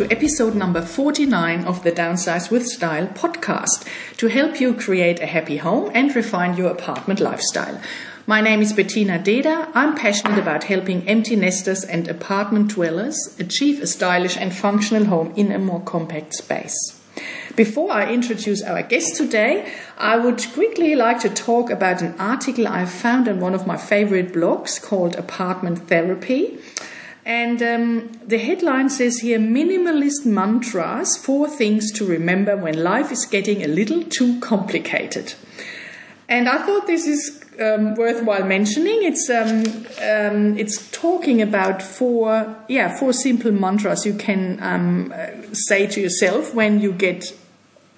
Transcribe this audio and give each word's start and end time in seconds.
to 0.00 0.10
episode 0.10 0.54
number 0.54 0.80
49 0.80 1.64
of 1.64 1.82
the 1.82 1.92
Downsize 1.92 2.50
with 2.50 2.66
Style 2.66 3.06
podcast 3.08 3.86
to 4.16 4.28
help 4.28 4.58
you 4.58 4.72
create 4.72 5.20
a 5.20 5.26
happy 5.26 5.58
home 5.58 5.90
and 5.92 6.16
refine 6.16 6.56
your 6.56 6.70
apartment 6.70 7.20
lifestyle. 7.20 7.78
My 8.26 8.40
name 8.40 8.62
is 8.62 8.72
Bettina 8.72 9.18
Deda. 9.18 9.70
I'm 9.74 9.94
passionate 9.94 10.38
about 10.38 10.64
helping 10.64 11.06
empty 11.06 11.36
nesters 11.36 11.84
and 11.84 12.08
apartment 12.08 12.68
dwellers 12.68 13.36
achieve 13.38 13.82
a 13.82 13.86
stylish 13.86 14.38
and 14.38 14.54
functional 14.54 15.04
home 15.04 15.34
in 15.36 15.52
a 15.52 15.58
more 15.58 15.82
compact 15.82 16.32
space. 16.32 16.98
Before 17.54 17.92
I 17.92 18.10
introduce 18.10 18.62
our 18.62 18.82
guest 18.82 19.16
today, 19.16 19.70
I 19.98 20.16
would 20.16 20.42
quickly 20.54 20.94
like 20.94 21.20
to 21.20 21.28
talk 21.28 21.68
about 21.68 22.00
an 22.00 22.18
article 22.18 22.66
I 22.66 22.86
found 22.86 23.28
on 23.28 23.38
one 23.38 23.52
of 23.52 23.66
my 23.66 23.76
favorite 23.76 24.32
blogs 24.32 24.80
called 24.80 25.16
Apartment 25.16 25.88
Therapy. 25.88 26.58
And 27.24 27.62
um, 27.62 28.12
the 28.26 28.38
headline 28.38 28.88
says 28.88 29.18
here 29.20 29.38
minimalist 29.38 30.24
mantras, 30.24 31.16
four 31.16 31.48
things 31.48 31.92
to 31.92 32.06
remember 32.06 32.56
when 32.56 32.82
life 32.82 33.12
is 33.12 33.26
getting 33.26 33.62
a 33.62 33.68
little 33.68 34.02
too 34.04 34.40
complicated. 34.40 35.34
And 36.28 36.48
I 36.48 36.64
thought 36.64 36.86
this 36.86 37.06
is 37.06 37.44
um, 37.60 37.94
worthwhile 37.94 38.44
mentioning. 38.44 39.02
It's 39.02 39.28
um, 39.28 39.64
um, 40.00 40.58
it's 40.58 40.90
talking 40.92 41.42
about 41.42 41.82
four 41.82 42.56
yeah 42.68 42.96
four 42.96 43.12
simple 43.12 43.52
mantras 43.52 44.06
you 44.06 44.14
can 44.14 44.58
um, 44.62 45.12
say 45.52 45.86
to 45.88 46.00
yourself 46.00 46.54
when 46.54 46.80
you 46.80 46.92
get 46.92 47.36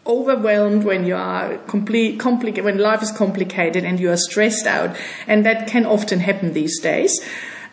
overwhelmed, 0.05 0.83
when 0.83 1.07
you 1.07 1.15
are 1.15 1.59
complete 1.69 2.19
complicated, 2.19 2.65
when 2.65 2.79
life 2.79 3.03
is 3.03 3.13
complicated 3.13 3.85
and 3.85 4.01
you 4.01 4.11
are 4.11 4.17
stressed 4.17 4.67
out, 4.67 4.97
and 5.29 5.47
that 5.47 5.69
can 5.69 5.87
often 5.87 6.21
happen 6.21 6.55
these 6.55 6.81
days. 6.81 7.21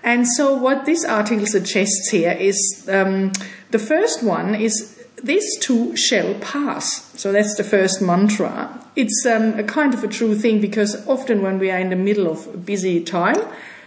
And 0.03 0.27
so, 0.27 0.53
what 0.53 0.85
this 0.85 1.03
article 1.03 1.45
suggests 1.45 2.09
here 2.09 2.31
is 2.31 2.87
um, 2.91 3.31
the 3.71 3.79
first 3.79 4.23
one 4.23 4.55
is 4.55 4.99
this 5.23 5.57
too 5.59 5.95
shall 5.95 6.33
pass. 6.35 7.11
So 7.19 7.31
that's 7.31 7.55
the 7.55 7.63
first 7.63 8.01
mantra. 8.01 8.85
It's 8.95 9.25
um, 9.25 9.57
a 9.59 9.63
kind 9.63 9.93
of 9.93 10.03
a 10.03 10.07
true 10.07 10.35
thing 10.35 10.61
because 10.61 11.07
often 11.07 11.41
when 11.41 11.59
we 11.59 11.71
are 11.71 11.77
in 11.77 11.89
the 11.89 11.95
middle 11.95 12.27
of 12.27 12.65
busy 12.65 13.03
time, 13.03 13.37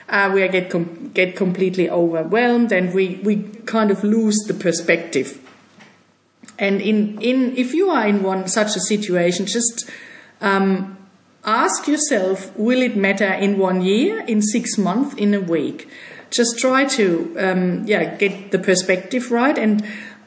uh, 0.08 0.30
we 0.32 0.46
get 0.48 0.70
com- 0.70 1.10
get 1.14 1.36
completely 1.36 1.88
overwhelmed 1.88 2.72
and 2.72 2.94
we, 2.94 3.20
we 3.22 3.44
kind 3.64 3.90
of 3.90 4.04
lose 4.04 4.36
the 4.46 4.54
perspective. 4.54 5.38
And 6.58 6.80
in, 6.80 7.20
in 7.20 7.56
if 7.56 7.72
you 7.72 7.90
are 7.90 8.06
in 8.06 8.22
one 8.22 8.46
such 8.46 8.76
a 8.76 8.80
situation, 8.80 9.46
just 9.46 9.90
um, 10.40 10.98
ask 11.44 11.86
yourself: 11.86 12.56
Will 12.56 12.82
it 12.82 12.96
matter 12.96 13.32
in 13.32 13.58
one 13.58 13.82
year, 13.82 14.24
in 14.26 14.42
six 14.42 14.78
months, 14.78 15.14
in 15.14 15.34
a 15.34 15.40
week? 15.40 15.88
Just 16.30 16.58
try 16.58 16.84
to 16.86 17.36
um, 17.38 17.84
yeah 17.86 18.14
get 18.16 18.50
the 18.52 18.58
perspective 18.58 19.30
right 19.30 19.58
and 19.58 19.84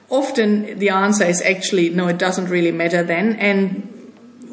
often 0.09 0.77
the 0.79 0.89
answer 0.89 1.23
is 1.23 1.41
actually 1.41 1.89
no, 1.89 2.07
it 2.07 2.17
doesn't 2.17 2.47
really 2.49 2.71
matter 2.71 3.03
then, 3.03 3.35
and 3.37 3.91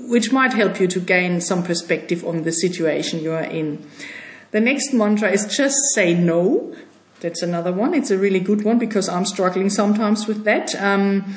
which 0.08 0.32
might 0.32 0.52
help 0.52 0.80
you 0.80 0.86
to 0.88 1.00
gain 1.00 1.40
some 1.40 1.62
perspective 1.62 2.24
on 2.24 2.42
the 2.42 2.52
situation 2.52 3.20
you 3.20 3.32
are 3.32 3.44
in. 3.44 3.84
The 4.50 4.60
next 4.60 4.92
mantra 4.92 5.30
is 5.30 5.46
just 5.46 5.76
say 5.94 6.14
no. 6.14 6.74
That's 7.20 7.42
another 7.42 7.72
one. 7.72 7.94
It's 7.94 8.10
a 8.10 8.18
really 8.18 8.40
good 8.40 8.64
one 8.64 8.78
because 8.78 9.08
I'm 9.08 9.24
struggling 9.24 9.70
sometimes 9.70 10.26
with 10.26 10.44
that. 10.44 10.74
Um, 10.74 11.36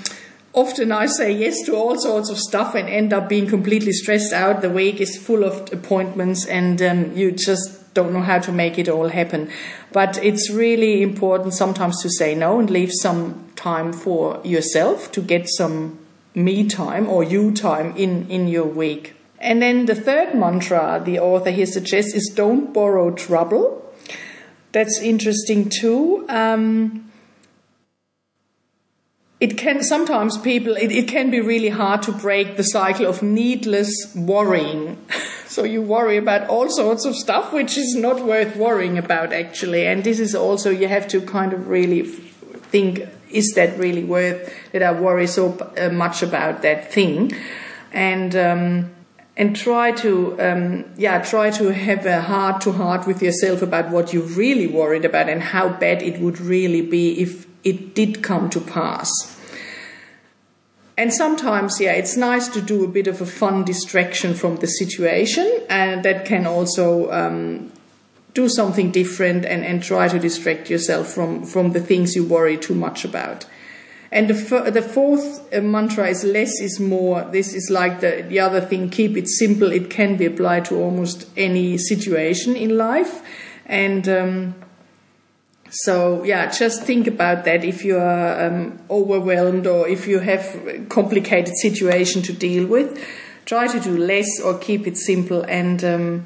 often 0.56 0.92
I 0.92 1.06
say 1.06 1.32
yes 1.34 1.62
to 1.66 1.76
all 1.76 2.00
sorts 2.00 2.30
of 2.30 2.40
stuff 2.40 2.74
and 2.74 2.90
end 2.90 3.14
up 3.14 3.30
being 3.30 3.46
completely 3.46 3.92
stressed 3.92 4.34
out. 4.34 4.62
The 4.62 4.70
week 4.70 5.00
is 5.02 5.18
full 5.18 5.44
of 5.44 5.72
appointments 5.72 6.46
and 6.46 6.82
um, 6.82 7.16
you 7.16 7.32
just 7.32 7.94
don't 7.94 8.14
know 8.14 8.22
how 8.22 8.40
to 8.40 8.52
make 8.52 8.80
it 8.80 8.90
all 8.90 9.10
happen. 9.10 9.50
But 9.92 10.18
it's 10.24 10.50
really 10.50 11.02
important 11.02 11.54
sometimes 11.54 12.02
to 12.02 12.10
say 12.10 12.36
no 12.36 12.60
and 12.60 12.70
leave 12.70 12.92
some 12.92 13.52
time 13.56 13.94
for 13.94 14.42
yourself 14.44 15.12
to 15.12 15.22
get 15.22 15.48
some 15.50 16.00
me 16.34 16.68
time 16.68 17.08
or 17.08 17.24
you 17.24 17.54
time 17.54 17.96
in, 17.96 18.30
in 18.30 18.48
your 18.48 18.66
week. 18.66 19.16
And 19.40 19.62
then 19.62 19.86
the 19.86 19.96
third 19.96 20.36
mantra 20.36 21.02
the 21.04 21.20
author 21.20 21.52
here 21.52 21.66
suggests 21.66 22.14
is 22.14 22.32
don't 22.34 22.74
borrow 22.74 23.12
trouble. 23.12 23.94
That's 24.72 25.00
interesting 25.02 25.70
too. 25.70 26.26
Um, 26.30 27.05
it 29.40 29.58
can 29.58 29.84
sometimes 29.84 30.38
people 30.38 30.76
it, 30.76 30.92
it 30.92 31.08
can 31.08 31.30
be 31.30 31.42
really 31.42 31.70
hard 31.70 32.02
to 32.04 32.12
break 32.12 32.56
the 32.56 32.64
cycle 32.64 33.06
of 33.06 33.22
needless 33.22 34.14
worrying. 34.16 34.98
So 35.48 35.64
you 35.64 35.82
worry 35.82 36.18
about 36.18 36.50
all 36.50 36.70
sorts 36.70 37.06
of 37.06 37.16
stuff 37.16 37.54
which 37.54 37.78
is 37.78 37.96
not 37.96 38.26
worth 38.26 38.58
worrying 38.58 38.98
about 38.98 39.32
actually. 39.32 39.86
And 39.86 40.04
this 40.04 40.20
is 40.20 40.36
also 40.36 40.70
you 40.70 40.90
have 40.90 41.08
to 41.10 41.22
kind 41.22 41.54
of 41.54 41.70
really 41.70 42.02
think 42.02 43.08
is 43.30 43.54
that 43.56 43.78
really 43.78 44.04
worth 44.04 44.54
that 44.74 44.84
i 44.84 44.92
worry 44.92 45.28
so 45.28 45.58
uh, 45.78 45.90
much 45.90 46.24
about 46.24 46.62
that 46.64 46.92
thing? 46.92 47.32
And 47.94 48.36
um, 48.36 48.92
and 49.38 49.56
try 49.56 49.92
to 49.92 50.36
um, 50.42 50.86
yeah 50.98 51.22
try 51.22 51.52
to 51.52 51.72
have 51.72 52.06
a 52.06 52.22
heart 52.22 52.62
to 52.62 52.72
heart 52.74 53.08
with 53.08 53.22
yourself 53.22 53.62
about 53.62 53.92
what 53.92 54.14
you're 54.14 54.24
really 54.24 54.68
worried 54.68 55.06
about 55.06 55.30
and 55.30 55.42
how 55.42 55.70
bad 55.70 56.02
it 56.02 56.20
would 56.20 56.42
really 56.42 56.82
be 56.82 57.22
if 57.22 57.46
it 57.66 57.96
did 57.96 58.24
come 58.24 58.50
to 58.52 58.62
pass. 58.62 59.10
And 60.98 61.14
sometimes, 61.14 61.82
yeah, 61.82 61.92
it's 61.92 62.16
nice 62.16 62.48
to 62.50 62.62
do 62.62 62.86
a 62.86 62.88
bit 62.88 63.08
of 63.08 63.20
a 63.20 63.26
fun 63.26 63.66
distraction 63.66 64.34
from 64.34 64.58
the 64.58 64.68
situation, 64.68 65.62
and 65.70 66.06
that 66.06 66.26
can 66.26 66.48
also 66.48 67.12
um, 67.12 67.70
do 68.34 68.48
something 68.48 68.92
different 68.92 69.44
and, 69.44 69.66
and 69.66 69.84
try 69.84 70.08
to 70.08 70.20
distract 70.20 70.70
yourself 70.70 71.08
from, 71.08 71.44
from 71.44 71.74
the 71.74 71.82
things 71.82 72.16
you 72.16 72.24
worry 72.24 72.58
too 72.58 72.76
much 72.76 73.04
about. 73.04 73.46
And 74.10 74.30
the, 74.30 74.72
the 74.72 74.82
fourth 74.82 75.54
uh, 75.54 75.60
mantra 75.60 76.08
is 76.08 76.24
less 76.24 76.62
is 76.62 76.80
more. 76.80 77.24
This 77.24 77.54
is 77.54 77.70
like 77.70 78.00
the, 78.00 78.26
the 78.30 78.40
other 78.40 78.62
thing 78.62 78.90
keep 78.90 79.18
it 79.18 79.28
simple. 79.28 79.74
It 79.74 79.90
can 79.90 80.16
be 80.16 80.26
applied 80.26 80.64
to 80.66 80.76
almost 80.76 81.28
any 81.36 81.78
situation 81.78 82.56
in 82.56 82.78
life. 82.78 83.22
And 83.66 84.08
um, 84.08 84.56
so 85.84 86.24
yeah, 86.24 86.50
just 86.50 86.84
think 86.84 87.06
about 87.06 87.44
that 87.44 87.66
if 87.66 87.84
you 87.84 87.98
are 87.98 88.46
um, 88.46 88.80
overwhelmed 88.90 89.68
or 89.68 89.86
if 89.90 90.08
you 90.08 90.20
have 90.20 90.56
a 90.68 90.86
complicated 90.86 91.54
situation 91.58 92.22
to 92.22 92.34
deal 92.34 92.66
with. 92.66 92.98
Try 93.44 93.68
to 93.68 93.80
do 93.82 93.98
less 93.98 94.40
or 94.42 94.58
keep 94.58 94.88
it 94.88 94.98
simple 94.98 95.44
and 95.44 95.84
um, 95.84 96.26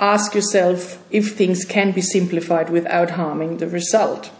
ask 0.00 0.34
yourself 0.34 1.04
if 1.10 1.36
things 1.36 1.66
can 1.66 1.92
be 1.92 2.00
simplified 2.00 2.70
without 2.70 3.10
harming 3.10 3.58
the 3.58 3.68
result. 3.68 4.30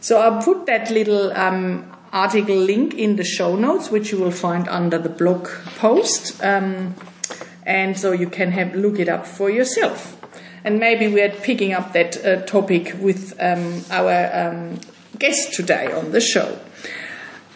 So 0.00 0.22
I'll 0.22 0.42
put 0.42 0.64
that 0.64 0.90
little 0.90 1.30
um, 1.34 1.92
article 2.14 2.56
link 2.56 2.94
in 2.94 3.16
the 3.16 3.24
show 3.24 3.56
notes, 3.56 3.90
which 3.90 4.10
you 4.10 4.18
will 4.18 4.30
find 4.30 4.66
under 4.68 4.98
the 4.98 5.10
blog 5.10 5.48
post, 5.76 6.42
um, 6.42 6.94
and 7.66 7.98
so 7.98 8.12
you 8.12 8.30
can 8.30 8.52
have 8.52 8.74
look 8.74 8.98
it 8.98 9.08
up 9.08 9.26
for 9.26 9.50
yourself 9.50 10.13
and 10.64 10.80
maybe 10.80 11.06
we're 11.06 11.30
picking 11.30 11.74
up 11.74 11.92
that 11.92 12.24
uh, 12.24 12.42
topic 12.46 12.96
with 12.98 13.34
um, 13.38 13.82
our 13.90 14.30
um, 14.32 14.80
guest 15.18 15.52
today 15.52 15.92
on 15.92 16.10
the 16.10 16.20
show. 16.20 16.58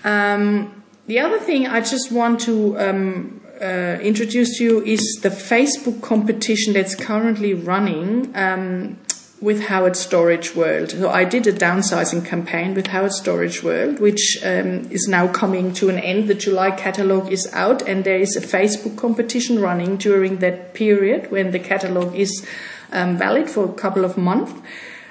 Um, 0.04 0.84
the 1.06 1.18
other 1.18 1.38
thing 1.40 1.66
I 1.66 1.80
just 1.80 2.12
want 2.12 2.40
to 2.40 2.78
um, 2.78 3.40
uh, 3.60 3.98
introduce 4.00 4.58
to 4.58 4.64
you 4.64 4.84
is 4.84 5.20
the 5.22 5.30
Facebook 5.30 6.02
competition 6.02 6.74
that's 6.74 6.94
currently 6.94 7.54
running 7.54 8.30
um, 8.36 8.98
with 9.40 9.62
Howard 9.62 9.96
Storage 9.96 10.54
World. 10.54 10.90
So 10.90 11.08
I 11.08 11.24
did 11.24 11.46
a 11.46 11.52
downsizing 11.52 12.24
campaign 12.24 12.74
with 12.74 12.88
Howard 12.88 13.12
Storage 13.12 13.62
World, 13.62 14.00
which 14.00 14.38
um, 14.44 14.90
is 14.90 15.06
now 15.08 15.28
coming 15.28 15.72
to 15.74 15.88
an 15.88 15.98
end. 15.98 16.28
The 16.28 16.34
July 16.34 16.72
catalog 16.72 17.32
is 17.32 17.48
out, 17.52 17.82
and 17.82 18.04
there 18.04 18.18
is 18.18 18.36
a 18.36 18.40
Facebook 18.40 18.96
competition 18.96 19.60
running 19.60 19.96
during 19.96 20.38
that 20.38 20.74
period 20.74 21.30
when 21.30 21.52
the 21.52 21.58
catalog 21.58 22.14
is 22.14 22.46
um, 22.92 23.16
valid 23.16 23.50
for 23.50 23.64
a 23.64 23.72
couple 23.72 24.04
of 24.04 24.16
months. 24.16 24.52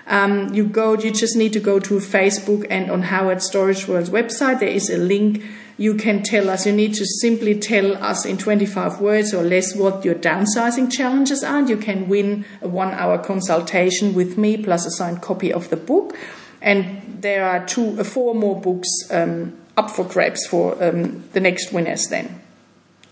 Um, 0.08 0.54
you 0.54 0.64
go, 0.64 0.94
you 0.94 1.12
just 1.12 1.36
need 1.36 1.54
to 1.54 1.60
go 1.60 1.80
to 1.80 1.96
Facebook 1.96 2.66
and 2.70 2.90
on 2.90 3.04
Howard 3.04 3.42
Storage 3.42 3.88
World's 3.88 4.10
website, 4.10 4.60
there 4.60 4.70
is 4.70 4.90
a 4.90 4.98
link. 4.98 5.44
You 5.78 5.96
can 5.96 6.24
tell 6.24 6.50
us, 6.50 6.66
you 6.66 6.72
need 6.72 6.96
to 6.96 7.06
simply 7.06 7.60
tell 7.60 7.96
us 8.04 8.26
in 8.26 8.38
25 8.38 9.02
words 9.02 9.34
or 9.34 9.44
less 9.44 9.76
what 9.76 10.04
your 10.06 10.16
downsizing 10.16 10.92
challenges 10.92 11.44
are. 11.44 11.60
And 11.60 11.70
you 11.70 11.78
can 11.78 12.08
win 12.08 12.46
a 12.62 12.68
one 12.68 12.92
hour 12.92 13.20
consultation 13.20 14.16
with 14.16 14.38
me 14.38 14.58
plus 14.58 14.86
a 14.86 14.92
signed 14.92 15.22
copy 15.22 15.52
of 15.52 15.70
the 15.70 15.76
book. 15.76 16.16
And 16.62 17.22
there 17.22 17.46
are 17.46 17.66
two, 17.66 18.00
uh, 18.00 18.04
four 18.04 18.34
more 18.34 18.60
books 18.60 18.90
um, 19.12 19.58
up 19.76 19.92
for 19.92 20.06
grabs 20.06 20.48
for 20.48 20.82
um, 20.84 21.28
the 21.34 21.40
next 21.40 21.72
winners 21.72 22.08
then. 22.08 22.42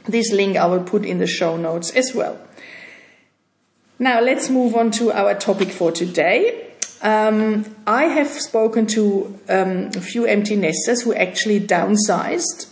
This 0.05 0.31
link 0.31 0.55
I 0.57 0.65
will 0.65 0.83
put 0.83 1.05
in 1.05 1.19
the 1.19 1.27
show 1.27 1.57
notes 1.57 1.91
as 1.91 2.13
well. 2.15 2.39
Now 3.97 4.19
let's 4.19 4.49
move 4.49 4.75
on 4.75 4.91
to 4.91 5.13
our 5.13 5.35
topic 5.35 5.71
for 5.71 5.89
today. 5.89 6.69
Um, 7.01 7.65
I 7.87 8.05
have 8.05 8.27
spoken 8.27 8.87
to 8.87 9.39
um, 9.47 9.91
a 9.95 10.01
few 10.01 10.25
empty 10.25 10.57
nesters 10.57 11.03
who 11.03 11.13
actually 11.13 11.61
downsized 11.61 12.67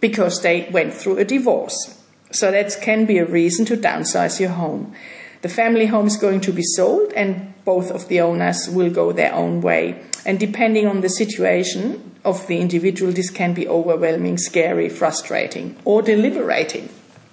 because 0.00 0.42
they 0.42 0.68
went 0.70 0.94
through 0.94 1.18
a 1.18 1.24
divorce. 1.24 2.00
So 2.30 2.52
that 2.52 2.78
can 2.80 3.04
be 3.04 3.18
a 3.18 3.24
reason 3.24 3.64
to 3.66 3.76
downsize 3.76 4.38
your 4.38 4.50
home. 4.50 4.94
The 5.42 5.48
family 5.48 5.86
home 5.86 6.06
is 6.06 6.16
going 6.16 6.42
to 6.42 6.52
be 6.52 6.62
sold, 6.62 7.12
and 7.14 7.52
both 7.64 7.90
of 7.90 8.08
the 8.08 8.20
owners 8.20 8.68
will 8.68 8.90
go 8.90 9.10
their 9.10 9.34
own 9.34 9.62
way. 9.62 10.04
And 10.24 10.38
depending 10.38 10.86
on 10.86 11.00
the 11.00 11.08
situation 11.08 12.14
of 12.24 12.46
the 12.46 12.58
individual, 12.58 13.10
this 13.10 13.30
can 13.30 13.54
be 13.54 13.66
overwhelming, 13.66 14.38
scary, 14.38 14.88
frustrating, 14.88 15.76
or 15.84 16.02
deliberating, 16.02 16.90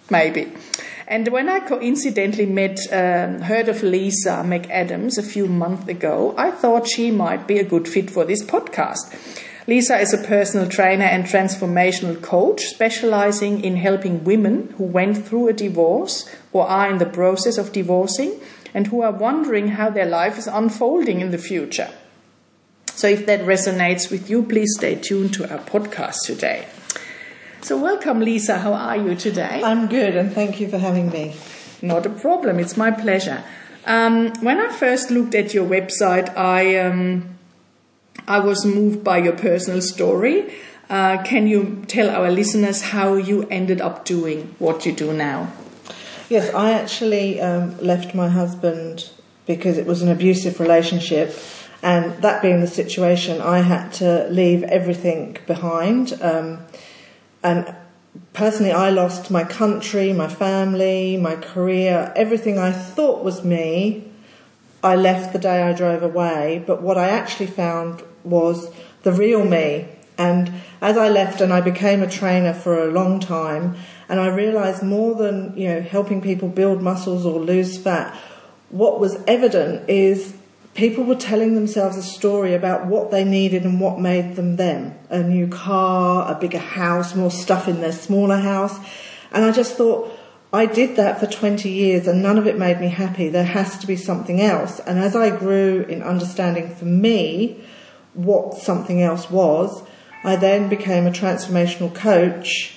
maybe. 0.10 0.52
And 1.10 1.30
when 1.30 1.48
I 1.48 1.62
coincidentally 1.62 2.46
met, 2.46 2.80
um, 2.92 3.40
heard 3.40 3.70
of 3.70 3.82
Lisa 3.82 4.44
McAdams 4.46 5.18
a 5.18 5.24
few 5.24 5.48
months 5.48 5.88
ago, 5.88 6.36
I 6.38 6.52
thought 6.52 6.86
she 6.86 7.12
might 7.12 7.48
be 7.48 7.60
a 7.60 7.64
good 7.64 7.88
fit 7.88 8.12
for 8.12 8.26
this 8.26 8.44
podcast. 8.44 9.16
Lisa 9.68 9.98
is 10.00 10.14
a 10.14 10.18
personal 10.18 10.68
trainer 10.68 11.06
and 11.06 11.24
transformational 11.24 12.22
coach 12.22 12.62
specializing 12.66 13.64
in 13.64 13.78
helping 13.78 14.26
women 14.26 14.74
who 14.78 14.84
went 14.84 15.26
through 15.26 15.48
a 15.48 15.54
divorce 15.54 16.30
or 16.52 16.68
are 16.68 16.92
in 16.92 16.98
the 16.98 17.06
process 17.06 17.58
of 17.58 17.72
divorcing 17.72 18.40
and 18.74 18.88
who 18.88 19.02
are 19.02 19.12
wondering 19.12 19.70
how 19.70 19.90
their 19.90 20.06
life 20.06 20.38
is 20.38 20.48
unfolding 20.48 21.22
in 21.22 21.32
the 21.32 21.38
future. 21.38 21.90
So 22.96 23.08
if 23.08 23.26
that 23.28 23.42
resonates 23.42 24.12
with 24.12 24.30
you, 24.30 24.44
please 24.44 24.74
stay 24.76 24.96
tuned 24.96 25.34
to 25.36 25.50
our 25.50 25.60
podcast 25.60 26.26
today. 26.26 26.68
So, 27.62 27.76
welcome, 27.76 28.20
Lisa. 28.20 28.60
How 28.60 28.74
are 28.74 28.96
you 28.98 29.16
today? 29.16 29.62
I'm 29.64 29.88
good, 29.88 30.16
and 30.16 30.32
thank 30.32 30.60
you 30.60 30.70
for 30.70 30.78
having 30.78 31.10
me. 31.10 31.36
Not 31.82 32.06
a 32.06 32.10
problem. 32.10 32.60
It's 32.60 32.78
my 32.78 32.92
pleasure. 32.92 33.44
Um, 33.86 34.32
when 34.42 34.60
I 34.60 34.72
first 34.72 35.10
looked 35.10 35.34
at 35.34 35.54
your 35.54 35.68
website, 35.68 36.36
I 36.38 36.78
um, 36.78 37.36
I 38.28 38.40
was 38.40 38.64
moved 38.64 39.04
by 39.04 39.18
your 39.18 39.34
personal 39.34 39.82
story. 39.82 40.54
Uh, 40.90 41.22
can 41.24 41.48
you 41.48 41.84
tell 41.88 42.10
our 42.10 42.30
listeners 42.30 42.82
how 42.82 43.16
you 43.16 43.48
ended 43.50 43.82
up 43.82 44.06
doing 44.06 44.56
what 44.60 44.86
you 44.86 44.94
do 44.94 45.12
now? 45.12 45.52
Yes, 46.30 46.54
I 46.54 46.74
actually 46.74 47.42
um, 47.42 47.78
left 47.80 48.14
my 48.14 48.30
husband 48.30 49.10
because 49.48 49.78
it 49.78 49.88
was 49.88 50.02
an 50.04 50.10
abusive 50.10 50.60
relationship, 50.60 51.36
and 51.82 52.22
that 52.22 52.42
being 52.42 52.62
the 52.62 52.68
situation, 52.68 53.42
I 53.42 53.62
had 53.62 53.94
to 53.94 54.28
leave 54.30 54.64
everything 54.64 55.38
behind. 55.48 56.18
Um, 56.22 56.60
and 57.44 57.76
personally, 58.34 58.72
I 58.72 58.90
lost 58.90 59.32
my 59.32 59.44
country, 59.44 60.14
my 60.14 60.28
family, 60.28 61.18
my 61.18 61.36
career, 61.36 62.12
everything 62.16 62.58
I 62.58 62.72
thought 62.72 63.24
was 63.24 63.44
me. 63.44 64.12
I 64.84 64.96
left 64.96 65.34
the 65.34 65.40
day 65.40 65.64
I 65.64 65.74
drove 65.74 66.04
away, 66.04 66.64
but 66.66 66.82
what 66.82 66.98
I 66.98 67.10
actually 67.10 67.48
found 67.48 68.04
was 68.24 68.72
the 69.04 69.12
real 69.12 69.44
me. 69.44 69.90
And 70.18 70.52
as 70.82 70.98
I 70.98 71.10
left 71.10 71.42
and 71.42 71.54
I 71.54 71.62
became 71.62 72.02
a 72.02 72.10
trainer 72.10 72.54
for 72.54 72.82
a 72.82 72.92
long 72.92 73.20
time, 73.20 73.76
and 74.10 74.20
I 74.20 74.28
realized 74.28 74.84
more 74.84 75.16
than, 75.16 75.56
you 75.58 75.68
know, 75.68 75.82
helping 75.82 76.22
people 76.22 76.48
build 76.48 76.82
muscles 76.82 77.26
or 77.26 77.40
lose 77.40 77.78
fat, 77.78 78.16
what 78.70 79.00
was 79.00 79.22
evident 79.28 79.90
is 79.90 80.37
people 80.78 81.04
were 81.04 81.16
telling 81.16 81.56
themselves 81.56 81.98
a 81.98 82.04
story 82.04 82.54
about 82.54 82.86
what 82.86 83.10
they 83.10 83.24
needed 83.24 83.64
and 83.64 83.82
what 83.82 84.00
made 84.00 84.36
them 84.36 84.58
them. 84.58 84.94
A 85.10 85.24
new 85.24 85.48
car, 85.48 86.32
a 86.32 86.40
bigger 86.40 86.60
house, 86.60 87.16
more 87.16 87.32
stuff 87.32 87.68
in 87.68 87.82
their 87.82 87.92
smaller 87.92 88.38
house. 88.38 88.78
And 89.32 89.44
I 89.44 89.52
just 89.52 89.76
thought, 89.76 90.16
I 90.54 90.68
did 90.68 90.96
that 90.96 91.20
for 91.20 91.26
20 91.26 91.68
years 91.68 92.08
and 92.08 92.22
none 92.22 92.38
of 92.38 92.46
it 92.46 92.60
made 92.60 92.80
me 92.80 92.90
happy. 92.90 93.28
There 93.28 93.44
has 93.44 93.80
to 93.80 93.88
be 93.88 93.96
something 93.96 94.40
else. 94.40 94.80
And 94.80 95.00
as 95.00 95.16
I 95.16 95.36
grew 95.36 95.84
in 95.90 96.04
understanding 96.04 96.74
for 96.74 96.86
me 96.86 97.60
what 98.14 98.54
something 98.54 99.02
else 99.02 99.32
was, 99.32 99.84
I 100.24 100.36
then 100.36 100.70
became 100.70 101.08
a 101.08 101.12
transformational 101.12 101.94
coach 101.94 102.76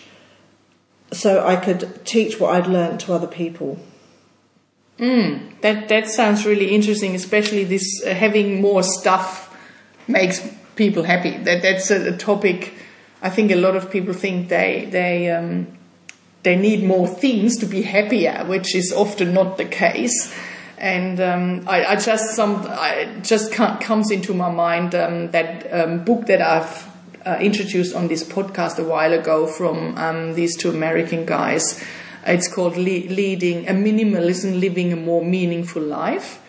so 1.13 1.47
I 1.47 1.57
could 1.57 2.07
teach 2.07 2.41
what 2.41 2.55
I'd 2.55 2.67
learned 2.67 3.01
to 3.01 3.13
other 3.13 3.27
people. 3.27 3.79
Mm, 5.01 5.59
that 5.63 5.89
that 5.89 6.09
sounds 6.09 6.45
really 6.45 6.75
interesting, 6.75 7.15
especially 7.15 7.65
this 7.65 8.05
uh, 8.05 8.13
having 8.13 8.61
more 8.61 8.83
stuff 8.83 9.49
makes 10.07 10.47
people 10.77 11.05
happy. 11.05 11.39
That 11.39 11.63
that's 11.63 11.91
a, 11.91 12.13
a, 12.13 12.17
topic. 12.19 12.75
I 13.23 13.31
think 13.31 13.51
a 13.51 13.57
lot 13.57 13.77
of 13.77 13.91
people 13.91 14.13
think 14.13 14.51
they 14.51 14.89
they 14.91 15.31
um, 15.31 15.69
they 16.43 16.55
need 16.55 16.85
more 16.85 17.09
things 17.09 17.57
to 17.59 17.67
be 17.67 17.81
happier, 17.81 18.45
which 18.47 18.75
is 18.75 18.93
often 18.93 19.33
not 19.33 19.57
the 19.57 19.65
case. 19.65 20.35
And 20.77 21.19
um, 21.19 21.65
I, 21.67 21.85
I, 21.85 21.97
just 21.97 22.37
some 22.37 22.67
I 22.69 23.21
just 23.23 23.53
comes 23.53 24.11
into 24.11 24.35
my 24.35 24.51
mind 24.51 24.95
um, 24.95 25.31
that 25.31 25.67
um, 25.73 26.05
book 26.05 26.27
that 26.27 26.43
I've 26.43 26.91
uh, 27.25 27.39
introduced 27.41 27.95
on 27.95 28.09
this 28.09 28.23
podcast 28.23 28.79
a 28.79 28.85
while 28.85 29.15
ago 29.15 29.47
from 29.47 29.97
um, 29.97 30.35
these 30.35 30.57
two 30.59 30.69
American 30.69 31.25
guys. 31.25 31.83
It's 32.27 32.53
called 32.53 32.77
Le- 32.77 33.09
Leading 33.09 33.69
a 33.69 33.73
Minimalism, 33.73 34.61
Living 34.61 34.93
a 34.93 34.97
More 34.97 35.25
Meaningful 35.25 35.83
Life. 35.83 36.41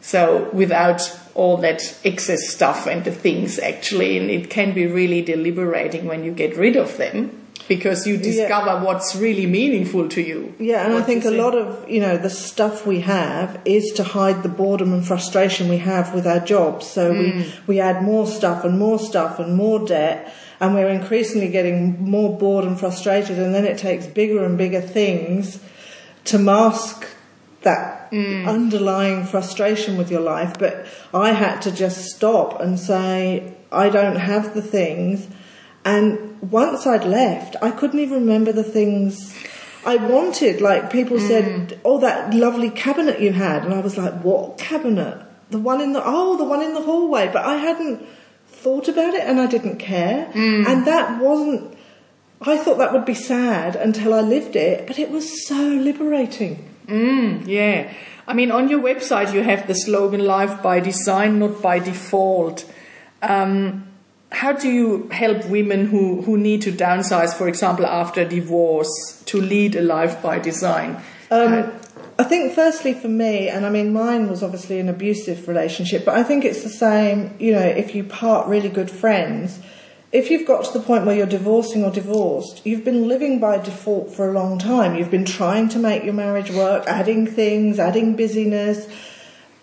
So 0.00 0.50
without 0.52 1.02
all 1.34 1.58
that 1.58 1.98
excess 2.04 2.48
stuff 2.48 2.86
and 2.86 3.04
the 3.04 3.12
things 3.12 3.58
actually, 3.58 4.18
and 4.18 4.30
it 4.30 4.50
can 4.50 4.72
be 4.74 4.86
really 4.86 5.22
deliberating 5.22 6.06
when 6.06 6.24
you 6.24 6.32
get 6.32 6.56
rid 6.56 6.76
of 6.76 6.96
them 6.96 7.41
because 7.68 8.06
you 8.06 8.16
discover 8.16 8.66
yeah. 8.66 8.82
what's 8.82 9.16
really 9.16 9.46
meaningful 9.46 10.08
to 10.08 10.20
you. 10.20 10.54
Yeah, 10.58 10.84
and 10.84 10.94
I 10.94 11.02
think 11.02 11.24
a 11.24 11.30
lot 11.30 11.54
of, 11.54 11.88
you 11.88 12.00
know, 12.00 12.16
the 12.16 12.30
stuff 12.30 12.86
we 12.86 13.00
have 13.00 13.60
is 13.64 13.92
to 13.92 14.04
hide 14.04 14.42
the 14.42 14.48
boredom 14.48 14.92
and 14.92 15.06
frustration 15.06 15.68
we 15.68 15.78
have 15.78 16.14
with 16.14 16.26
our 16.26 16.40
jobs. 16.40 16.86
So 16.86 17.12
mm. 17.12 17.18
we, 17.66 17.74
we 17.74 17.80
add 17.80 18.02
more 18.02 18.26
stuff 18.26 18.64
and 18.64 18.78
more 18.78 18.98
stuff 18.98 19.38
and 19.38 19.54
more 19.54 19.86
debt 19.86 20.34
and 20.62 20.74
we're 20.74 20.90
increasingly 20.90 21.48
getting 21.48 22.08
more 22.08 22.38
bored 22.38 22.64
and 22.64 22.78
frustrated 22.78 23.36
and 23.36 23.52
then 23.52 23.64
it 23.64 23.78
takes 23.78 24.06
bigger 24.06 24.44
and 24.44 24.56
bigger 24.56 24.80
things 24.80 25.58
to 26.24 26.38
mask 26.38 27.04
that 27.62 28.10
mm. 28.12 28.46
underlying 28.46 29.24
frustration 29.24 29.96
with 29.96 30.08
your 30.08 30.20
life. 30.20 30.54
But 30.58 30.86
I 31.12 31.32
had 31.32 31.62
to 31.62 31.72
just 31.72 32.04
stop 32.14 32.60
and 32.60 32.78
say, 32.78 33.54
I 33.72 33.88
don't 33.88 34.16
have 34.16 34.54
the 34.54 34.62
things 34.62 35.26
and 35.84 36.40
once 36.50 36.86
I'd 36.86 37.04
left, 37.04 37.56
I 37.62 37.70
couldn't 37.70 38.00
even 38.00 38.20
remember 38.20 38.52
the 38.52 38.62
things 38.62 39.34
I 39.84 39.96
wanted. 39.96 40.60
Like 40.60 40.90
people 40.90 41.18
mm. 41.18 41.26
said, 41.26 41.80
"Oh, 41.84 41.98
that 42.00 42.34
lovely 42.34 42.70
cabinet 42.70 43.20
you 43.20 43.32
had," 43.32 43.64
and 43.64 43.74
I 43.74 43.80
was 43.80 43.98
like, 43.98 44.14
"What 44.22 44.58
cabinet? 44.58 45.24
The 45.50 45.58
one 45.58 45.80
in 45.80 45.92
the 45.92 46.02
oh, 46.04 46.36
the 46.36 46.44
one 46.44 46.62
in 46.62 46.74
the 46.74 46.82
hallway." 46.82 47.30
But 47.32 47.44
I 47.44 47.56
hadn't 47.56 48.06
thought 48.48 48.88
about 48.88 49.14
it, 49.14 49.22
and 49.22 49.40
I 49.40 49.46
didn't 49.46 49.78
care. 49.78 50.30
Mm. 50.32 50.66
And 50.66 50.86
that 50.86 51.20
wasn't. 51.20 51.76
I 52.40 52.56
thought 52.56 52.78
that 52.78 52.92
would 52.92 53.04
be 53.04 53.14
sad 53.14 53.76
until 53.76 54.14
I 54.14 54.20
lived 54.20 54.56
it, 54.56 54.86
but 54.86 54.98
it 54.98 55.10
was 55.10 55.46
so 55.46 55.56
liberating. 55.56 56.68
Mm, 56.86 57.46
yeah. 57.46 57.92
I 58.26 58.34
mean, 58.34 58.50
on 58.50 58.68
your 58.68 58.80
website, 58.80 59.32
you 59.32 59.42
have 59.42 59.66
the 59.66 59.74
slogan 59.74 60.24
"Life 60.24 60.62
by 60.62 60.78
Design, 60.78 61.40
not 61.40 61.60
by 61.60 61.80
Default." 61.80 62.70
Um, 63.20 63.91
how 64.32 64.52
do 64.52 64.68
you 64.68 65.08
help 65.10 65.44
women 65.46 65.86
who, 65.86 66.22
who 66.22 66.38
need 66.38 66.62
to 66.62 66.72
downsize, 66.72 67.34
for 67.34 67.48
example, 67.48 67.86
after 67.86 68.24
divorce, 68.24 69.22
to 69.26 69.40
lead 69.40 69.76
a 69.76 69.82
life 69.82 70.22
by 70.22 70.38
design? 70.38 71.02
Um, 71.30 71.72
I 72.18 72.24
think, 72.24 72.54
firstly, 72.54 72.94
for 72.94 73.08
me, 73.08 73.48
and 73.48 73.66
I 73.66 73.70
mean, 73.70 73.92
mine 73.92 74.28
was 74.28 74.42
obviously 74.42 74.80
an 74.80 74.88
abusive 74.88 75.48
relationship, 75.48 76.04
but 76.04 76.14
I 76.14 76.22
think 76.22 76.44
it's 76.44 76.62
the 76.62 76.70
same, 76.70 77.34
you 77.38 77.52
know, 77.52 77.60
if 77.60 77.94
you 77.94 78.04
part 78.04 78.48
really 78.48 78.68
good 78.68 78.90
friends, 78.90 79.60
if 80.12 80.30
you've 80.30 80.46
got 80.46 80.64
to 80.64 80.72
the 80.78 80.84
point 80.84 81.06
where 81.06 81.16
you're 81.16 81.26
divorcing 81.26 81.84
or 81.84 81.90
divorced, 81.90 82.64
you've 82.66 82.84
been 82.84 83.08
living 83.08 83.38
by 83.38 83.58
default 83.58 84.14
for 84.14 84.28
a 84.28 84.32
long 84.32 84.58
time. 84.58 84.94
You've 84.94 85.10
been 85.10 85.24
trying 85.24 85.68
to 85.70 85.78
make 85.78 86.04
your 86.04 86.12
marriage 86.12 86.50
work, 86.50 86.84
adding 86.86 87.26
things, 87.26 87.78
adding 87.78 88.14
busyness 88.14 88.86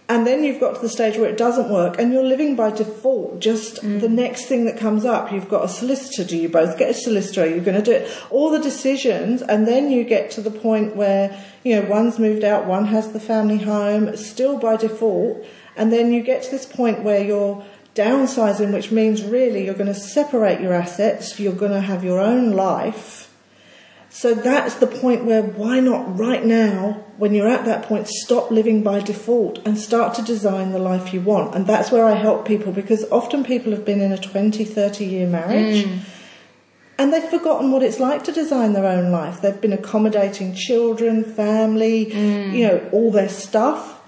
and 0.09 0.25
then 0.25 0.43
you've 0.43 0.59
got 0.59 0.75
to 0.75 0.81
the 0.81 0.89
stage 0.89 1.17
where 1.17 1.29
it 1.29 1.37
doesn't 1.37 1.69
work 1.69 1.99
and 1.99 2.11
you're 2.11 2.23
living 2.23 2.55
by 2.55 2.71
default. 2.71 3.39
Just 3.39 3.83
mm. 3.83 4.01
the 4.01 4.09
next 4.09 4.45
thing 4.45 4.65
that 4.65 4.77
comes 4.77 5.05
up 5.05 5.31
you've 5.31 5.47
got 5.47 5.63
a 5.63 5.69
solicitor. 5.69 6.23
Do 6.23 6.35
you 6.35 6.49
both 6.49 6.79
get 6.79 6.89
a 6.89 6.93
solicitor? 6.95 7.47
You're 7.47 7.63
going 7.63 7.77
to 7.77 7.83
do 7.83 7.91
it? 7.91 8.23
All 8.31 8.49
the 8.49 8.59
decisions 8.59 9.43
and 9.43 9.67
then 9.67 9.91
you 9.91 10.03
get 10.03 10.31
to 10.31 10.41
the 10.41 10.49
point 10.49 10.95
where 10.95 11.39
you 11.63 11.79
know 11.79 11.87
one's 11.87 12.17
moved 12.17 12.43
out 12.43 12.65
one 12.65 12.85
has 12.85 13.11
the 13.11 13.19
family 13.19 13.59
home 13.59 14.17
still 14.17 14.57
by 14.57 14.77
default. 14.77 15.45
And 15.77 15.93
then 15.93 16.11
you 16.11 16.23
get 16.23 16.41
to 16.43 16.51
this 16.51 16.65
point 16.65 17.03
where 17.03 17.23
you're 17.23 17.63
downsizing 17.93 18.73
which 18.73 18.91
means 18.91 19.23
really 19.23 19.65
you're 19.65 19.75
going 19.75 19.93
to 19.93 19.93
separate 19.93 20.59
your 20.59 20.73
assets. 20.73 21.39
You're 21.39 21.53
going 21.53 21.71
to 21.71 21.81
have 21.81 22.03
your 22.03 22.19
own 22.19 22.53
life 22.53 23.28
so 24.09 24.33
that's 24.33 24.75
the 24.75 24.87
point 24.87 25.25
where 25.25 25.43
why 25.43 25.79
not 25.79 26.17
right 26.17 26.43
now, 26.43 27.05
when 27.17 27.33
you're 27.33 27.47
at 27.47 27.65
that 27.65 27.83
point, 27.83 28.07
stop 28.07 28.49
living 28.49 28.81
by 28.81 29.01
default 29.01 29.59
and 29.65 29.77
start 29.77 30.15
to 30.15 30.23
design 30.23 30.71
the 30.71 30.79
life 30.79 31.13
you 31.13 31.21
want. 31.21 31.53
And 31.53 31.67
that's 31.67 31.91
where 31.91 32.05
I 32.05 32.13
help 32.13 32.47
people 32.47 32.71
because 32.71 33.05
often 33.11 33.43
people 33.43 33.71
have 33.71 33.85
been 33.85 34.01
in 34.01 34.11
a 34.11 34.17
20, 34.17 34.65
30 34.65 35.05
year 35.05 35.27
marriage. 35.27 35.85
Mm. 35.85 35.99
And 36.97 37.13
they've 37.13 37.23
forgotten 37.23 37.71
what 37.71 37.81
it's 37.81 37.99
like 37.99 38.25
to 38.25 38.31
design 38.31 38.73
their 38.73 38.85
own 38.85 39.11
life. 39.11 39.41
They've 39.41 39.61
been 39.61 39.71
accommodating 39.71 40.53
children, 40.53 41.23
family, 41.23 42.07
mm. 42.07 42.53
you 42.53 42.67
know, 42.67 42.89
all 42.91 43.11
their 43.11 43.29
stuff. 43.29 44.01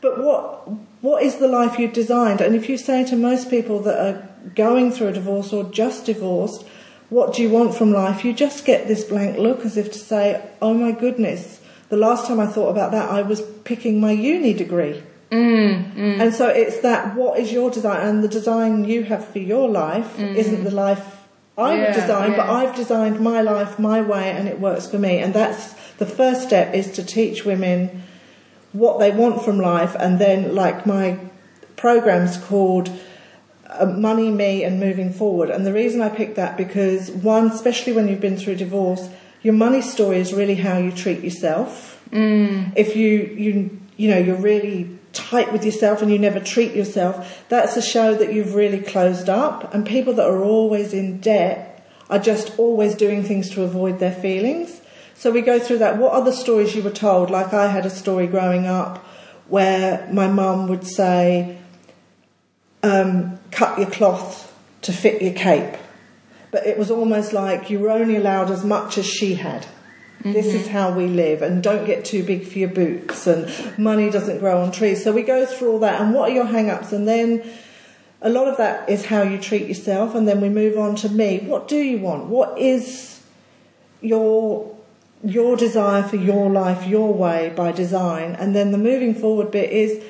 But 0.00 0.22
what 0.22 0.68
what 1.00 1.22
is 1.22 1.36
the 1.36 1.48
life 1.48 1.78
you've 1.78 1.92
designed? 1.92 2.40
And 2.40 2.54
if 2.54 2.68
you 2.68 2.76
say 2.76 3.04
to 3.06 3.16
most 3.16 3.50
people 3.50 3.80
that 3.80 3.98
are 3.98 4.28
going 4.54 4.92
through 4.92 5.08
a 5.08 5.12
divorce 5.12 5.52
or 5.52 5.64
just 5.64 6.06
divorced, 6.06 6.64
what 7.08 7.34
do 7.34 7.42
you 7.42 7.50
want 7.50 7.74
from 7.74 7.92
life? 7.92 8.24
You 8.24 8.32
just 8.32 8.64
get 8.64 8.88
this 8.88 9.04
blank 9.04 9.38
look 9.38 9.64
as 9.64 9.76
if 9.76 9.92
to 9.92 9.98
say, 9.98 10.42
oh 10.60 10.74
my 10.74 10.92
goodness, 10.92 11.60
the 11.88 11.96
last 11.96 12.26
time 12.26 12.40
I 12.40 12.46
thought 12.46 12.70
about 12.70 12.90
that, 12.92 13.10
I 13.10 13.22
was 13.22 13.42
picking 13.64 14.00
my 14.00 14.10
uni 14.12 14.52
degree. 14.54 15.02
Mm, 15.30 16.20
And 16.20 16.32
so 16.34 16.48
it's 16.48 16.80
that 16.80 17.14
what 17.16 17.38
is 17.38 17.52
your 17.52 17.70
design 17.70 18.06
and 18.06 18.24
the 18.24 18.28
design 18.28 18.84
you 18.84 19.02
have 19.04 19.26
for 19.26 19.38
your 19.40 19.68
life 19.68 20.18
isn't 20.18 20.62
the 20.64 20.70
life 20.70 21.04
I 21.58 21.70
would 21.70 21.80
Yeah, 21.80 21.92
design, 22.00 22.30
but. 22.36 22.48
I've 22.48 22.76
designed 22.76 23.18
my 23.20 23.40
life 23.40 23.78
my 23.78 24.00
way 24.02 24.30
and 24.30 24.46
it 24.46 24.60
works 24.60 24.86
for 24.88 24.98
me. 24.98 25.18
And 25.18 25.32
that's 25.34 25.72
the 25.98 26.06
first 26.06 26.42
step 26.42 26.74
is 26.74 26.92
to 26.92 27.02
teach 27.04 27.44
women 27.44 28.02
what 28.72 28.98
they 28.98 29.10
want 29.10 29.42
from 29.44 29.58
life 29.58 29.96
and 29.98 30.18
then 30.18 30.54
like 30.54 30.86
my 30.86 31.18
program's 31.76 32.36
called 32.36 32.90
money 33.84 34.30
me 34.30 34.64
and 34.64 34.80
moving 34.80 35.12
forward. 35.12 35.50
And 35.50 35.66
the 35.66 35.72
reason 35.72 36.00
i 36.00 36.08
picked 36.08 36.36
that 36.36 36.56
because 36.56 37.10
one 37.10 37.48
especially 37.50 37.92
when 37.92 38.08
you've 38.08 38.20
been 38.20 38.38
through 38.38 38.56
divorce 38.56 39.10
your 39.42 39.54
money 39.54 39.82
story 39.82 40.18
is 40.18 40.32
really 40.32 40.54
how 40.54 40.78
you 40.78 40.90
treat 40.90 41.22
yourself. 41.22 42.00
Mm. 42.10 42.72
if 42.76 42.96
you 42.96 43.08
you 43.36 43.80
you 43.96 44.08
know 44.08 44.18
you're 44.18 44.36
really 44.36 44.96
tight 45.12 45.52
with 45.52 45.64
yourself 45.64 46.02
and 46.02 46.10
you 46.10 46.18
never 46.18 46.38
treat 46.38 46.72
yourself 46.72 47.44
that's 47.48 47.76
a 47.76 47.82
show 47.82 48.14
that 48.14 48.32
you've 48.32 48.54
really 48.54 48.80
closed 48.80 49.28
up. 49.28 49.74
And 49.74 49.86
people 49.86 50.14
that 50.14 50.26
are 50.26 50.42
always 50.42 50.92
in 50.92 51.20
debt 51.20 51.76
are 52.08 52.18
just 52.18 52.58
always 52.58 52.94
doing 52.94 53.22
things 53.22 53.50
to 53.50 53.62
avoid 53.62 53.98
their 53.98 54.12
feelings. 54.12 54.80
So 55.14 55.30
we 55.30 55.40
go 55.40 55.58
through 55.58 55.78
that. 55.78 55.96
What 55.96 56.12
other 56.12 56.32
stories 56.32 56.74
you 56.74 56.82
were 56.82 56.90
told? 56.90 57.30
Like 57.30 57.52
i 57.52 57.68
had 57.68 57.86
a 57.86 57.90
story 57.90 58.26
growing 58.26 58.66
up 58.66 58.98
where 59.48 60.08
my 60.12 60.26
mum 60.26 60.68
would 60.68 60.86
say 60.86 61.58
um, 62.86 63.38
cut 63.50 63.78
your 63.78 63.90
cloth 63.90 64.56
to 64.82 64.92
fit 64.92 65.20
your 65.20 65.34
cape. 65.34 65.74
But 66.50 66.66
it 66.66 66.78
was 66.78 66.90
almost 66.90 67.32
like 67.32 67.70
you 67.70 67.78
were 67.80 67.90
only 67.90 68.16
allowed 68.16 68.50
as 68.50 68.64
much 68.64 68.98
as 68.98 69.06
she 69.06 69.34
had. 69.34 69.66
This 70.32 70.46
is 70.46 70.66
how 70.66 70.90
we 70.92 71.06
live, 71.06 71.42
and 71.42 71.62
don't 71.62 71.86
get 71.86 72.04
too 72.04 72.24
big 72.24 72.48
for 72.48 72.58
your 72.58 72.70
boots, 72.70 73.28
and 73.28 73.48
money 73.78 74.10
doesn't 74.10 74.38
grow 74.38 74.60
on 74.60 74.72
trees. 74.72 75.04
So 75.04 75.12
we 75.12 75.22
go 75.22 75.46
through 75.46 75.72
all 75.72 75.78
that, 75.80 76.00
and 76.00 76.14
what 76.14 76.30
are 76.30 76.34
your 76.34 76.46
hang 76.46 76.68
ups? 76.68 76.92
And 76.92 77.06
then 77.06 77.44
a 78.20 78.28
lot 78.28 78.48
of 78.48 78.56
that 78.56 78.88
is 78.88 79.06
how 79.06 79.22
you 79.22 79.38
treat 79.38 79.68
yourself, 79.68 80.16
and 80.16 80.26
then 80.26 80.40
we 80.40 80.48
move 80.48 80.78
on 80.78 80.96
to 80.96 81.08
me. 81.08 81.40
What 81.40 81.68
do 81.68 81.76
you 81.76 81.98
want? 81.98 82.24
What 82.26 82.58
is 82.58 83.20
your 84.00 84.74
your 85.22 85.56
desire 85.56 86.02
for 86.02 86.16
your 86.16 86.50
life, 86.50 86.86
your 86.86 87.12
way 87.14 87.52
by 87.54 87.70
design, 87.70 88.34
and 88.34 88.54
then 88.56 88.72
the 88.72 88.78
moving 88.78 89.14
forward 89.14 89.52
bit 89.52 89.70
is 89.70 90.02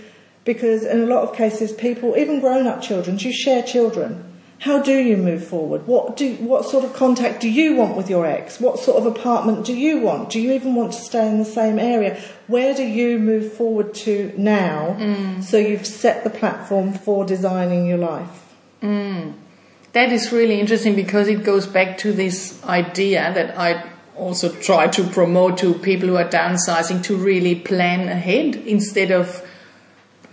because 0.47 0.85
in 0.85 1.03
a 1.03 1.07
lot 1.07 1.29
of 1.29 1.37
cases, 1.37 1.73
people, 1.73 2.17
even 2.17 2.41
grown-up 2.41 2.81
children, 2.81 3.19
you 3.19 3.33
share 3.33 3.63
children. 3.63 4.23
How 4.61 4.81
do 4.81 4.97
you 4.97 5.19
move 5.19 5.47
forward? 5.47 5.87
What 5.87 6.17
do 6.17 6.35
what 6.37 6.65
sort 6.65 6.83
of 6.83 6.95
contact 6.95 7.43
do 7.43 7.51
you 7.51 7.77
want 7.77 7.95
with 7.95 8.09
your 8.09 8.25
ex? 8.25 8.59
What 8.59 8.79
sort 8.79 8.97
of 8.97 9.05
apartment 9.05 9.67
do 9.67 9.77
you 9.77 10.01
want? 10.01 10.31
Do 10.31 10.41
you 10.41 10.53
even 10.53 10.75
want 10.75 10.93
to 10.93 10.99
stay 10.99 11.29
in 11.29 11.37
the 11.37 11.45
same 11.45 11.79
area? 11.79 12.19
Where 12.47 12.75
do 12.75 12.83
you 12.83 13.19
move 13.19 13.53
forward 13.53 13.93
to 14.07 14.33
now? 14.39 14.97
Mm. 14.99 15.43
So 15.43 15.59
you've 15.59 15.87
set 15.87 16.25
the 16.25 16.31
platform 16.31 16.95
for 16.95 17.27
designing 17.27 17.85
your 17.87 17.99
life. 17.99 18.55
Mm. 18.81 19.35
That 19.93 20.11
is 20.11 20.33
really 20.33 20.59
interesting 20.59 20.95
because 20.95 21.29
it 21.29 21.45
goes 21.45 21.67
back 21.67 21.99
to 21.99 22.13
this 22.15 22.65
idea 22.65 23.33
that 23.35 23.59
I 23.59 23.85
also 24.17 24.49
try 24.49 24.87
to 24.87 25.05
promote 25.05 25.59
to 25.59 25.75
people 25.75 26.09
who 26.09 26.17
are 26.17 26.29
downsizing 26.29 27.03
to 27.05 27.17
really 27.17 27.57
plan 27.57 28.09
ahead 28.09 28.57
instead 28.57 29.11
of 29.11 29.47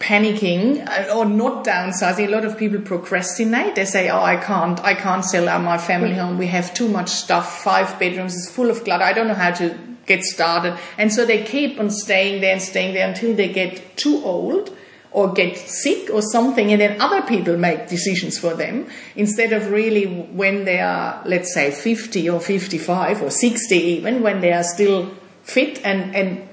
panicking 0.04 0.86
uh, 0.86 1.16
or 1.16 1.26
not 1.26 1.64
downsizing. 1.64 2.28
A 2.28 2.32
lot 2.32 2.44
of 2.44 2.58
people 2.58 2.82
procrastinate. 2.82 3.76
They 3.76 3.86
say, 3.86 4.10
"Oh, 4.10 4.22
I 4.22 4.36
can't, 4.36 4.80
I 4.84 4.94
can't 4.94 5.24
sell 5.24 5.48
out 5.48 5.62
my 5.62 5.78
family 5.78 6.14
home. 6.14 6.38
We 6.38 6.48
have 6.48 6.74
too 6.74 6.90
much 6.90 7.10
stuff. 7.10 7.64
Five 7.64 7.98
bedrooms 8.00 8.34
is 8.36 8.52
full 8.52 8.70
of 8.70 8.84
clutter. 8.84 9.04
I 9.04 9.14
don't 9.14 9.28
know 9.28 9.42
how 9.46 9.52
to 9.52 9.78
get 10.06 10.24
started." 10.24 10.78
And 10.98 11.12
so 11.14 11.26
they 11.26 11.44
keep 11.44 11.80
on 11.80 11.90
staying 11.90 12.42
there 12.42 12.52
and 12.52 12.62
staying 12.62 12.94
there 12.94 13.08
until 13.08 13.34
they 13.34 13.48
get 13.48 13.96
too 13.96 14.22
old 14.24 14.76
or 15.12 15.32
get 15.32 15.58
sick 15.58 16.10
or 16.10 16.22
something 16.24 16.72
and 16.72 16.82
then 16.82 17.00
other 17.00 17.22
people 17.22 17.56
make 17.56 17.88
decisions 17.88 18.40
for 18.40 18.56
them 18.56 18.88
instead 19.16 19.54
of 19.54 19.70
really 19.70 20.06
when 20.08 20.66
they 20.66 20.80
are 20.80 21.22
let's 21.26 21.54
say 21.54 21.70
50 21.70 22.32
or 22.32 22.40
55 22.40 23.22
or 23.22 23.30
60 23.30 23.76
even 23.76 24.24
when 24.24 24.42
they 24.42 24.52
are 24.52 24.64
still 24.64 25.12
fit 25.44 25.80
and 25.86 26.16
and 26.16 26.50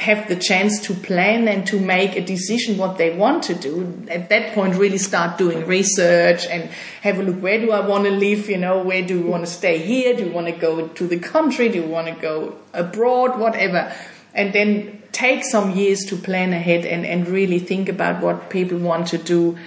have 0.00 0.28
the 0.28 0.36
chance 0.36 0.80
to 0.80 0.94
plan 0.94 1.46
and 1.46 1.66
to 1.66 1.78
make 1.78 2.16
a 2.16 2.24
decision 2.24 2.78
what 2.78 2.96
they 2.96 3.14
want 3.14 3.42
to 3.44 3.54
do. 3.54 4.06
At 4.10 4.30
that 4.30 4.54
point 4.54 4.74
really 4.76 4.98
start 4.98 5.36
doing 5.36 5.66
research 5.66 6.46
and 6.46 6.70
have 7.02 7.18
a 7.18 7.22
look 7.22 7.42
where 7.42 7.60
do 7.60 7.70
i 7.72 7.86
want 7.86 8.04
to 8.04 8.10
live 8.10 8.48
you 8.48 8.56
know? 8.56 8.82
Where 8.82 9.06
do 9.06 9.22
we 9.22 9.28
want 9.28 9.44
to 9.44 9.50
stay 9.50 9.78
here? 9.78 10.16
Do 10.16 10.24
we 10.24 10.30
want 10.30 10.46
to 10.46 10.52
go 10.52 10.88
to 10.88 11.06
the 11.06 11.18
country? 11.18 11.68
Do 11.68 11.82
we 11.82 11.88
want 11.88 12.06
to 12.08 12.14
go 12.14 12.56
abroad? 12.72 13.38
Whatever. 13.38 13.92
And 14.34 14.52
then 14.52 15.02
take 15.12 15.44
some 15.44 15.72
years 15.72 16.00
to 16.06 16.16
plan 16.16 16.52
ahead 16.52 16.86
and, 16.86 17.04
and 17.04 17.28
really 17.28 17.58
think 17.58 17.88
about 17.88 18.22
what 18.22 18.48
people 18.48 18.78
want 18.78 19.08
to 19.08 19.18
do 19.18 19.58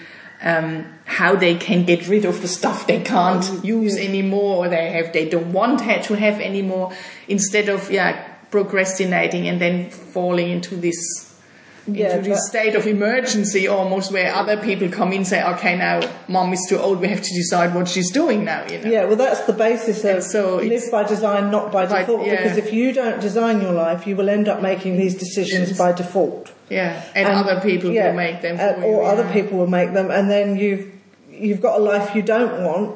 um, 0.42 0.86
how 1.06 1.36
they 1.36 1.56
can 1.56 1.86
get 1.86 2.08
rid 2.08 2.26
of 2.26 2.42
the 2.42 2.48
stuff 2.48 2.86
they 2.86 3.02
can't 3.02 3.64
use 3.64 3.98
anymore 3.98 4.66
or 4.66 4.70
they 4.70 4.92
have 4.92 5.14
they 5.14 5.28
don't 5.30 5.54
want 5.54 5.80
to 5.80 6.16
have 6.16 6.40
anymore. 6.42 6.92
Instead 7.28 7.70
of 7.70 7.90
yeah 7.92 8.33
procrastinating 8.54 9.48
and 9.50 9.60
then 9.60 9.90
falling 9.90 10.50
into 10.52 10.76
this 10.88 11.00
Yeah, 11.86 12.16
into 12.16 12.30
this 12.30 12.48
state 12.48 12.76
of 12.80 12.86
emergency 12.88 13.64
almost 13.78 14.08
where 14.16 14.30
other 14.42 14.56
people 14.68 14.88
come 15.00 15.10
in 15.16 15.18
and 15.24 15.28
say 15.32 15.40
okay 15.54 15.74
now 15.88 15.96
mom 16.36 16.54
is 16.58 16.62
too 16.70 16.78
old 16.86 16.98
we 17.06 17.10
have 17.16 17.24
to 17.30 17.34
decide 17.42 17.70
what 17.78 17.88
she's 17.94 18.12
doing 18.22 18.40
now 18.52 18.62
you 18.72 18.78
know 18.80 18.90
Yeah, 18.96 19.04
well, 19.08 19.20
that's 19.26 19.42
the 19.52 19.58
basis 19.68 19.98
of 20.12 20.24
so 20.36 20.42
live 20.76 20.88
by 20.96 21.04
design, 21.16 21.44
not 21.58 21.66
by 21.78 21.84
By- 21.86 22.00
default. 22.06 22.26
yeah. 22.26 22.36
Because 22.38 22.58
if 22.66 22.70
you 22.78 22.88
don't 23.02 23.20
design 23.28 23.56
your 23.66 23.76
life, 23.86 24.08
you 24.08 24.16
will 24.20 24.30
end 24.38 24.48
up 24.54 24.60
making 24.72 24.94
these 25.04 25.16
decisions 25.26 25.68
by 25.84 25.90
default. 26.04 26.46
yeah 26.70 26.92
and, 27.20 27.28
other 27.44 27.58
people 27.70 27.90
yeah, 27.92 28.08
will 28.08 28.20
make 28.26 28.38
them 28.46 28.56
uh, 28.66 28.66
you, 28.80 28.84
or 28.90 28.98
other 29.14 29.28
people 29.38 29.54
will 29.62 29.74
make 29.82 29.92
them, 29.98 30.08
and 30.18 30.26
then 30.36 30.48
you've 30.62 30.86
you've 31.46 31.62
got 31.68 31.74
a 31.82 31.84
life 31.92 32.08
you 32.18 32.24
don't 32.36 32.56
want 32.68 32.88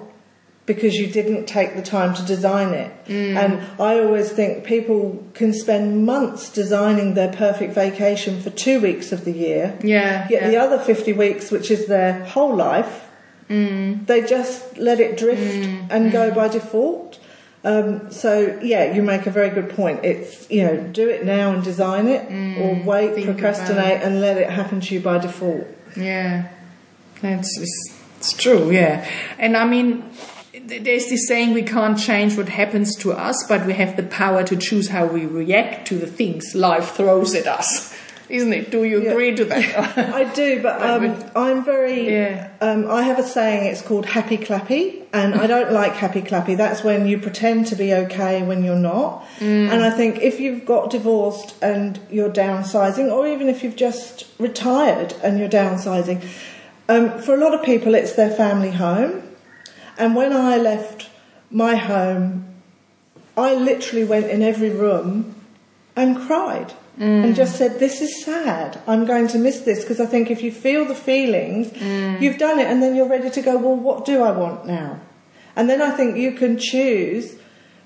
because 0.67 0.93
you 0.95 1.07
didn't 1.07 1.45
take 1.47 1.75
the 1.75 1.81
time 1.81 2.13
to 2.13 2.21
design 2.23 2.73
it. 2.75 2.91
Mm. 3.07 3.35
And 3.35 3.81
I 3.81 3.99
always 3.99 4.31
think 4.31 4.63
people 4.65 5.23
can 5.33 5.51
spend 5.53 6.05
months 6.05 6.49
designing 6.51 7.15
their 7.15 7.31
perfect 7.33 7.73
vacation 7.73 8.39
for 8.41 8.51
two 8.51 8.79
weeks 8.81 9.11
of 9.11 9.25
the 9.25 9.31
year. 9.31 9.79
yeah, 9.81 10.27
Yet 10.29 10.41
yeah. 10.43 10.47
the 10.49 10.57
other 10.57 10.77
50 10.77 11.13
weeks, 11.13 11.49
which 11.51 11.71
is 11.71 11.87
their 11.87 12.23
whole 12.25 12.55
life, 12.55 13.05
Mm. 13.49 14.05
they 14.07 14.21
just 14.23 14.77
let 14.77 14.99
it 14.99 15.17
drift 15.17 15.65
and 15.89 16.11
go 16.11 16.31
by 16.31 16.49
default. 16.49 17.17
Um, 17.63 18.11
so 18.11 18.59
yeah, 18.61 18.93
you 18.93 19.01
make 19.01 19.25
a 19.25 19.31
very 19.31 19.49
good 19.49 19.69
point. 19.69 20.03
It's 20.03 20.49
you 20.51 20.63
know 20.65 20.75
do 20.91 21.07
it 21.07 21.23
now 21.25 21.53
and 21.53 21.63
design 21.63 22.07
it, 22.09 22.23
or 22.61 22.75
wait, 22.83 23.11
Mm. 23.11 23.15
Think 23.15 23.25
procrastinate, 23.27 24.01
and 24.03 24.19
let 24.19 24.35
it 24.37 24.49
happen 24.49 24.81
to 24.81 24.93
you 24.93 24.99
by 24.99 25.17
default. 25.19 25.65
Yeah, 25.95 26.49
that's 27.21 27.57
it's, 27.57 27.77
it's 28.19 28.33
true. 28.33 28.69
Yeah, 28.71 29.07
and 29.39 29.55
I 29.55 29.65
mean, 29.65 30.03
there's 30.67 31.07
this 31.09 31.27
saying 31.27 31.53
we 31.53 31.63
can't 31.63 31.97
change 31.97 32.37
what 32.37 32.49
happens 32.49 32.95
to 32.97 33.11
us, 33.13 33.45
but 33.47 33.65
we 33.65 33.73
have 33.73 33.95
the 33.95 34.03
power 34.03 34.43
to 34.43 34.55
choose 34.55 34.89
how 34.89 35.05
we 35.05 35.25
react 35.25 35.87
to 35.87 35.95
the 35.97 36.07
things 36.07 36.53
life 36.55 36.95
throws 36.95 37.33
at 37.35 37.47
us. 37.47 37.95
Isn't 38.29 38.51
it? 38.51 38.71
Do 38.71 38.83
you 38.83 39.01
Yeah. 39.01 39.11
agree 39.11 39.33
to 39.35 39.45
that? 39.45 39.97
I 40.13 40.25
do, 40.25 40.61
but 40.61 40.81
um, 40.89 41.23
I'm 41.33 41.63
very. 41.63 42.11
Yeah. 42.11 42.49
Um, 42.59 42.91
I 42.91 43.03
have 43.03 43.17
a 43.19 43.23
saying. 43.23 43.67
It's 43.67 43.81
called 43.81 44.05
happy 44.05 44.37
clappy, 44.37 45.03
and 45.13 45.33
I 45.35 45.47
don't 45.47 45.71
like 45.71 45.93
happy 45.93 46.21
clappy. 46.21 46.57
That's 46.57 46.83
when 46.83 47.07
you 47.07 47.19
pretend 47.19 47.67
to 47.67 47.77
be 47.77 47.93
okay 47.93 48.43
when 48.43 48.65
you're 48.65 48.75
not. 48.75 49.25
And 49.39 49.81
I 49.81 49.91
think 49.91 50.19
if 50.21 50.41
you've 50.41 50.65
got 50.65 50.89
divorced 50.89 51.55
and 51.63 51.99
you're 52.11 52.29
downsizing, 52.29 53.09
or 53.09 53.25
even 53.27 53.47
if 53.47 53.63
you've 53.63 53.77
just 53.77 54.25
retired 54.39 55.13
and 55.23 55.39
you're 55.39 55.47
downsizing, 55.47 56.21
um, 56.89 57.19
for 57.21 57.33
a 57.33 57.37
lot 57.37 57.53
of 57.53 57.63
people 57.63 57.95
it's 57.95 58.13
their 58.13 58.31
family 58.31 58.71
home. 58.71 59.23
And 59.97 60.15
when 60.15 60.33
I 60.33 60.57
left 60.57 61.09
my 61.49 61.75
home, 61.75 62.45
I 63.35 63.53
literally 63.53 64.03
went 64.03 64.27
in 64.27 64.41
every 64.41 64.69
room 64.69 65.35
and 65.95 66.17
cried 66.17 66.73
mm. 66.97 67.23
and 67.23 67.35
just 67.35 67.55
said, 67.55 67.79
This 67.79 68.01
is 68.01 68.23
sad. 68.23 68.79
I'm 68.87 69.05
going 69.05 69.27
to 69.29 69.37
miss 69.37 69.61
this. 69.61 69.81
Because 69.81 69.99
I 69.99 70.05
think 70.05 70.29
if 70.31 70.41
you 70.41 70.51
feel 70.51 70.85
the 70.85 70.95
feelings, 70.95 71.69
mm. 71.69 72.21
you've 72.21 72.37
done 72.37 72.59
it, 72.59 72.67
and 72.67 72.81
then 72.81 72.95
you're 72.95 73.09
ready 73.09 73.29
to 73.29 73.41
go, 73.41 73.57
Well, 73.57 73.75
what 73.75 74.05
do 74.05 74.23
I 74.23 74.31
want 74.31 74.65
now? 74.65 74.99
And 75.55 75.69
then 75.69 75.81
I 75.81 75.91
think 75.91 76.17
you 76.17 76.33
can 76.33 76.57
choose 76.57 77.35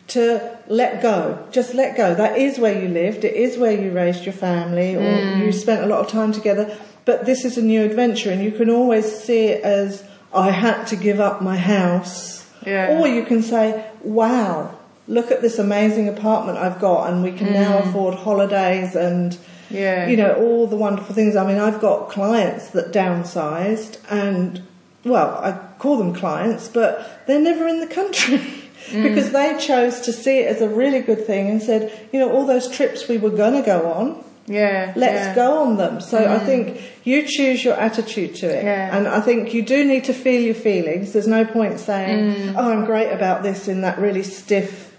to 0.08 0.58
let 0.68 1.02
go. 1.02 1.48
Just 1.52 1.74
let 1.74 1.96
go. 1.96 2.14
That 2.14 2.38
is 2.38 2.60
where 2.60 2.80
you 2.80 2.90
lived, 2.90 3.24
it 3.24 3.36
is 3.36 3.58
where 3.58 3.72
you 3.72 3.92
raised 3.92 4.26
your 4.26 4.34
family, 4.34 4.96
or 4.96 5.02
mm. 5.02 5.46
you 5.46 5.52
spent 5.52 5.84
a 5.84 5.88
lot 5.88 6.00
of 6.00 6.10
time 6.10 6.32
together. 6.32 6.78
But 7.06 7.26
this 7.26 7.46
is 7.46 7.58
a 7.58 7.62
new 7.62 7.84
adventure, 7.84 8.32
and 8.32 8.44
you 8.44 8.52
can 8.52 8.70
always 8.70 9.06
see 9.06 9.46
it 9.46 9.64
as, 9.64 10.04
I 10.34 10.52
had 10.52 10.86
to 10.86 10.96
give 10.96 11.20
up 11.20 11.42
my 11.42 11.58
house. 11.58 12.50
Yeah. 12.66 13.00
Or 13.00 13.08
you 13.08 13.24
can 13.26 13.42
say, 13.42 13.90
wow, 14.02 14.78
look 15.08 15.32
at 15.32 15.42
this 15.42 15.58
amazing 15.60 16.08
apartment 16.08 16.58
I've 16.58 16.80
got, 16.80 17.10
and 17.10 17.24
we 17.24 17.32
can 17.32 17.52
now 17.54 17.80
mm. 17.80 17.90
afford 17.90 18.16
holidays 18.16 18.96
and, 18.96 19.38
Yeah. 19.70 20.08
you 20.08 20.16
know, 20.18 20.36
all 20.36 20.68
the 20.68 20.76
wonderful 20.76 21.16
things. 21.16 21.36
I 21.36 21.46
mean, 21.46 21.58
I've 21.58 21.82
got 21.82 22.10
clients 22.10 22.70
that 22.72 22.92
downsized, 22.92 23.98
and, 24.10 24.62
well, 25.04 25.40
I 25.44 25.58
call 25.80 25.98
them 25.98 26.14
clients, 26.14 26.68
but 26.68 27.26
they're 27.26 27.42
never 27.42 27.68
in 27.68 27.80
the 27.80 27.88
country. 27.88 28.42
Mm. 28.90 29.04
because 29.04 29.32
they 29.32 29.56
chose 29.60 30.02
to 30.02 30.12
see 30.12 30.40
it 30.40 30.48
as 30.48 30.60
a 30.60 30.68
really 30.68 31.02
good 31.02 31.26
thing 31.26 31.50
and 31.52 31.62
said, 31.62 32.08
you 32.12 32.20
know, 32.20 32.32
all 32.32 32.48
those 32.48 32.68
trips 32.68 33.08
we 33.08 33.20
were 33.20 33.30
going 33.30 33.54
to 33.54 33.62
go 33.62 33.92
on, 33.92 34.24
Yeah. 34.52 34.94
let's 34.96 35.28
yeah. 35.28 35.36
go 35.36 35.64
on 35.64 35.78
them. 35.78 36.02
So 36.02 36.18
I 36.18 36.38
mm-hmm. 36.38 36.46
think 36.46 36.82
you 37.04 37.28
choose 37.28 37.64
your 37.64 37.76
attitude 37.76 38.36
to 38.36 38.48
it. 38.48 38.64
Yeah. 38.64 38.96
And 38.96 39.08
I 39.08 39.22
think 39.22 39.54
you 39.54 39.62
do 39.62 39.84
need 39.86 40.04
to 40.06 40.14
feel 40.14 40.42
your 40.42 40.56
feelings. 40.56 41.14
There's 41.14 41.28
no 41.28 41.46
point 41.46 41.80
saying, 41.80 42.36
mm. 42.36 42.56
oh, 42.58 42.72
I'm 42.72 42.86
great 42.86 43.12
about 43.12 43.44
this 43.44 43.68
in 43.68 43.82
that 43.82 43.98
really 44.00 44.24
stiff. 44.24 44.96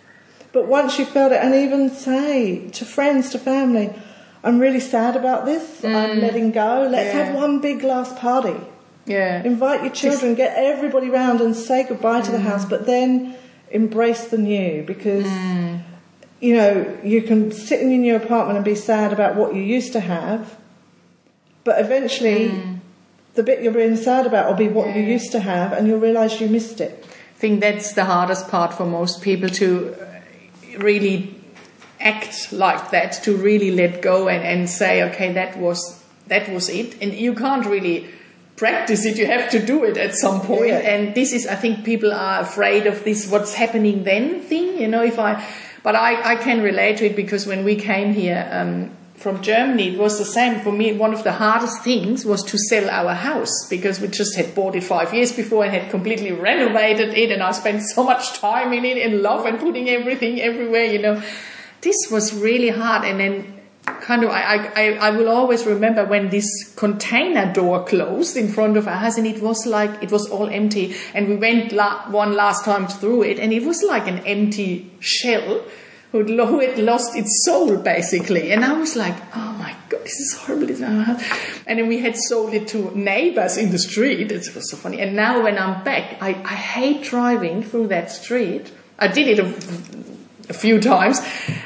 But 0.52 0.66
once 0.66 0.98
you've 0.98 1.08
felt 1.08 1.32
it, 1.32 1.40
and 1.42 1.54
even 1.54 1.90
say 1.90 2.68
to 2.70 2.84
friends, 2.84 3.30
to 3.30 3.38
family, 3.38 3.92
I'm 4.44 4.58
really 4.58 4.80
sad 4.80 5.16
about 5.16 5.44
this. 5.44 5.84
I'm 5.84 6.18
mm. 6.18 6.20
letting 6.20 6.50
go. 6.50 6.88
Let's 6.90 7.14
Yeah. 7.14 7.24
have 7.24 7.34
one 7.34 7.60
big 7.60 7.82
last 7.82 8.16
party. 8.16 8.56
Yeah. 9.06 9.42
Invite 9.42 9.82
your 9.82 9.92
children, 9.92 10.34
get 10.34 10.56
everybody 10.56 11.10
round 11.10 11.40
and 11.40 11.56
say 11.56 11.84
goodbye 11.84 12.20
to 12.20 12.30
the 12.30 12.38
mm-hmm. 12.38 12.46
house, 12.46 12.64
but 12.64 12.86
then 12.86 13.34
embrace 13.70 14.26
the 14.26 14.38
new 14.38 14.82
because, 14.82 15.24
mm. 15.24 15.80
You 16.42 16.56
know, 16.56 16.98
you 17.04 17.22
can 17.22 17.52
sit 17.52 17.80
in 17.80 18.02
your 18.02 18.16
apartment 18.16 18.56
and 18.56 18.64
be 18.64 18.74
sad 18.74 19.12
about 19.12 19.36
what 19.36 19.54
you 19.54 19.62
used 19.62 19.92
to 19.92 20.00
have, 20.00 20.58
but 21.62 21.80
eventually 21.80 22.52
the 23.34 23.44
bit 23.44 23.62
you're 23.62 23.72
being 23.72 23.94
sad 23.94 24.26
about 24.26 24.48
will 24.48 24.56
be 24.56 24.66
what 24.66 24.94
you 24.94 25.02
used 25.02 25.30
to 25.32 25.40
have 25.40 25.72
and 25.72 25.86
you'll 25.86 26.00
realise 26.00 26.40
you 26.40 26.48
missed 26.48 26.80
it. 26.80 27.06
I 27.06 27.38
think 27.38 27.60
that's 27.60 27.92
the 27.92 28.04
hardest 28.04 28.48
part 28.48 28.74
for 28.74 28.84
most 28.84 29.22
people 29.22 29.48
to 29.50 29.94
uh, 29.94 30.78
really 30.78 31.32
act 32.00 32.52
like 32.52 32.90
that, 32.90 33.12
to 33.22 33.36
really 33.36 33.70
let 33.70 34.02
go 34.02 34.28
and, 34.28 34.42
and 34.42 34.68
say, 34.68 35.04
okay, 35.10 35.32
that 35.34 35.56
was 35.58 36.02
that 36.26 36.48
was 36.50 36.68
it. 36.68 37.00
And 37.00 37.14
you 37.14 37.34
can't 37.34 37.66
really 37.66 38.08
practice 38.56 39.04
it, 39.04 39.16
you 39.16 39.26
have 39.26 39.48
to 39.50 39.64
do 39.64 39.84
it 39.84 39.96
at 39.96 40.14
some 40.14 40.40
point. 40.40 40.68
Yeah. 40.68 40.78
And 40.78 41.14
this 41.14 41.32
is 41.32 41.46
I 41.46 41.54
think 41.54 41.84
people 41.84 42.12
are 42.12 42.40
afraid 42.40 42.88
of 42.88 43.04
this 43.04 43.30
what's 43.30 43.54
happening 43.54 44.02
then 44.02 44.40
thing, 44.40 44.80
you 44.80 44.88
know, 44.88 45.04
if 45.04 45.20
I 45.20 45.44
but 45.82 45.96
I, 45.96 46.32
I 46.32 46.36
can 46.36 46.62
relate 46.62 46.98
to 46.98 47.06
it 47.06 47.16
because 47.16 47.46
when 47.46 47.64
we 47.64 47.76
came 47.76 48.14
here 48.14 48.48
um, 48.50 48.90
from 49.16 49.42
Germany, 49.42 49.94
it 49.94 49.98
was 49.98 50.18
the 50.18 50.24
same 50.24 50.60
for 50.60 50.72
me. 50.72 50.92
One 50.92 51.12
of 51.12 51.24
the 51.24 51.32
hardest 51.32 51.82
things 51.82 52.24
was 52.24 52.42
to 52.44 52.58
sell 52.58 52.88
our 52.88 53.14
house 53.14 53.66
because 53.68 54.00
we 54.00 54.08
just 54.08 54.36
had 54.36 54.54
bought 54.54 54.74
it 54.76 54.84
five 54.84 55.12
years 55.12 55.32
before 55.32 55.64
and 55.64 55.72
had 55.72 55.90
completely 55.90 56.32
renovated 56.32 57.14
it, 57.14 57.30
and 57.30 57.42
I 57.42 57.52
spent 57.52 57.82
so 57.82 58.04
much 58.04 58.38
time 58.38 58.72
in 58.72 58.84
it 58.84 58.98
and 58.98 59.22
love 59.22 59.44
and 59.46 59.58
putting 59.58 59.88
everything 59.88 60.40
everywhere. 60.40 60.84
You 60.84 61.00
know, 61.00 61.22
this 61.80 61.96
was 62.10 62.32
really 62.34 62.68
hard. 62.68 63.04
And 63.04 63.20
then, 63.20 63.51
kind 63.84 64.24
of, 64.24 64.30
I 64.30 64.70
I, 64.74 64.92
I 65.08 65.10
will 65.10 65.28
always 65.28 65.66
remember 65.66 66.04
when 66.04 66.30
this 66.30 66.74
container 66.76 67.52
door 67.52 67.84
closed 67.84 68.36
in 68.36 68.48
front 68.48 68.76
of 68.76 68.86
us, 68.86 69.18
and 69.18 69.26
it 69.26 69.42
was 69.42 69.66
like 69.66 70.02
it 70.02 70.10
was 70.10 70.28
all 70.30 70.48
empty. 70.48 70.94
And 71.14 71.28
we 71.28 71.36
went 71.36 71.72
la- 71.72 72.10
one 72.10 72.34
last 72.34 72.64
time 72.64 72.86
through 72.86 73.22
it, 73.24 73.38
and 73.38 73.52
it 73.52 73.64
was 73.64 73.82
like 73.82 74.06
an 74.06 74.18
empty 74.20 74.90
shell 75.00 75.64
who 76.12 76.60
had 76.60 76.78
lost 76.78 77.16
its 77.16 77.42
soul 77.44 77.78
basically. 77.78 78.52
And 78.52 78.64
I 78.64 78.74
was 78.74 78.96
like, 78.96 79.14
oh 79.34 79.52
my 79.58 79.74
god, 79.88 80.02
this 80.02 80.20
is 80.20 80.36
horrible. 80.36 80.84
Our 80.84 81.04
house. 81.04 81.22
And 81.66 81.78
then 81.78 81.88
we 81.88 82.00
had 82.00 82.16
sold 82.16 82.52
it 82.52 82.68
to 82.68 82.96
neighbors 82.96 83.56
in 83.56 83.70
the 83.70 83.78
street. 83.78 84.30
It 84.30 84.54
was 84.54 84.70
so 84.70 84.76
funny. 84.76 85.00
And 85.00 85.16
now 85.16 85.42
when 85.42 85.58
I'm 85.58 85.82
back, 85.84 86.18
I, 86.20 86.30
I 86.44 86.54
hate 86.54 87.04
driving 87.04 87.62
through 87.62 87.86
that 87.88 88.10
street. 88.10 88.70
I 88.98 89.08
did 89.08 89.38
it 89.38 89.40
a, 90.52 90.58
few 90.58 90.80
times 90.80 91.20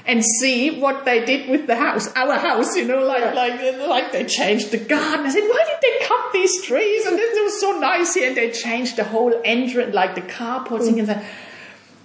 and 0.07 0.25
see 0.25 0.81
what 0.81 1.05
they 1.05 1.25
did 1.25 1.49
with 1.49 1.66
the 1.66 1.76
house, 1.76 2.09
our 2.14 2.38
house, 2.38 2.76
you 2.76 2.85
know, 2.85 3.05
like 3.05 3.35
like 3.35 3.61
like 3.87 4.12
they 4.12 4.25
changed 4.25 4.71
the 4.71 4.78
garden. 4.78 5.26
I 5.26 5.31
said, 5.31 5.43
why 5.43 5.64
did 5.66 5.81
they 5.83 6.07
cut 6.07 6.33
these 6.33 6.64
trees? 6.64 7.07
And 7.07 7.19
it 7.19 7.43
was 7.45 7.61
so 7.61 7.78
nice 7.78 8.14
here. 8.14 8.28
And 8.28 8.37
they 8.37 8.50
changed 8.50 8.97
the 8.97 9.05
whole 9.05 9.35
entrance, 9.45 9.95
like 9.95 10.14
the 10.14 10.23
carports 10.23 10.88
and 10.88 11.07
that. 11.09 11.25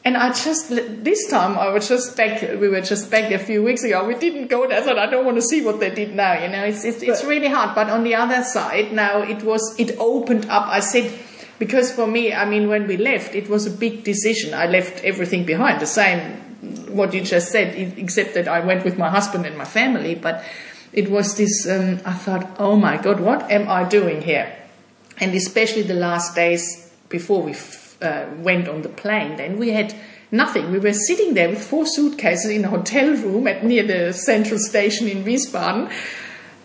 And 0.04 0.18
I 0.18 0.30
just 0.30 0.70
this 0.70 1.30
time 1.30 1.60
I 1.60 1.70
was 1.70 1.88
just 1.88 2.18
back. 2.18 2.42
We 2.42 2.68
were 2.70 2.82
just 2.82 3.12
back 3.12 3.32
a 3.32 3.38
few 3.38 3.64
weeks 3.64 3.84
ago. 3.84 4.06
We 4.06 4.16
didn't 4.16 4.48
go 4.48 4.68
there. 4.68 4.80
I 4.80 4.82
thought 4.82 4.98
I 4.98 5.06
don't 5.06 5.26
want 5.26 5.38
to 5.38 5.44
see 5.44 5.64
what 5.64 5.80
they 5.80 5.92
did 5.94 6.16
now. 6.16 6.42
You 6.42 6.50
know, 6.50 6.64
it's 6.64 6.84
it's, 6.84 7.04
it's 7.04 7.24
really 7.24 7.48
hard. 7.48 7.76
But 7.76 7.90
on 7.90 8.04
the 8.04 8.16
other 8.16 8.44
side, 8.44 8.94
now 8.94 9.22
it 9.22 9.44
was 9.44 9.76
it 9.78 9.96
opened 10.00 10.48
up. 10.50 10.68
I 10.68 10.80
said 10.80 11.14
because 11.62 11.92
for 11.92 12.08
me, 12.08 12.34
I 12.34 12.46
mean, 12.46 12.70
when 12.70 12.88
we 12.88 12.98
left, 12.98 13.36
it 13.36 13.48
was 13.48 13.68
a 13.68 13.70
big 13.70 14.04
decision. 14.04 14.56
I 14.56 14.66
left 14.66 15.04
everything 15.04 15.46
behind. 15.46 15.80
The 15.80 15.86
same 15.86 16.51
what 16.90 17.14
you 17.14 17.22
just 17.22 17.52
said, 17.52 17.76
except 17.98 18.34
that 18.36 18.48
I 18.48 18.60
went 18.60 18.86
with 18.86 18.98
my 18.98 19.10
husband 19.10 19.46
and 19.46 19.58
my 19.58 19.66
family. 19.66 20.16
But 20.16 20.44
it 20.94 21.10
was 21.10 21.36
this. 21.38 21.68
Um, 21.68 22.00
I 22.06 22.14
thought, 22.14 22.56
oh 22.60 22.76
my 22.76 22.98
god, 22.98 23.20
what 23.20 23.50
am 23.52 23.70
I 23.70 23.84
doing 23.84 24.22
here? 24.22 24.56
and 25.22 25.36
especially 25.36 25.84
the 25.84 25.94
last 25.94 26.36
days 26.36 26.92
before 27.08 27.44
we 27.44 27.52
f- 27.52 27.96
uh, 28.02 28.26
went 28.40 28.68
on 28.68 28.82
the 28.82 28.90
plane, 28.90 29.38
then 29.38 29.58
we 29.58 29.70
had 29.70 29.94
nothing. 30.32 30.72
We 30.72 30.80
were 30.80 30.94
sitting 30.94 31.36
there 31.36 31.50
with 31.50 31.64
four 31.64 31.86
suitcases 31.86 32.50
in 32.50 32.66
a 32.66 32.70
hotel 32.70 33.12
room 33.12 33.48
at 33.48 33.64
near 33.64 33.86
the 33.86 34.14
central 34.14 34.60
station 34.60 35.08
in 35.08 35.24
Wiesbaden, 35.24 35.92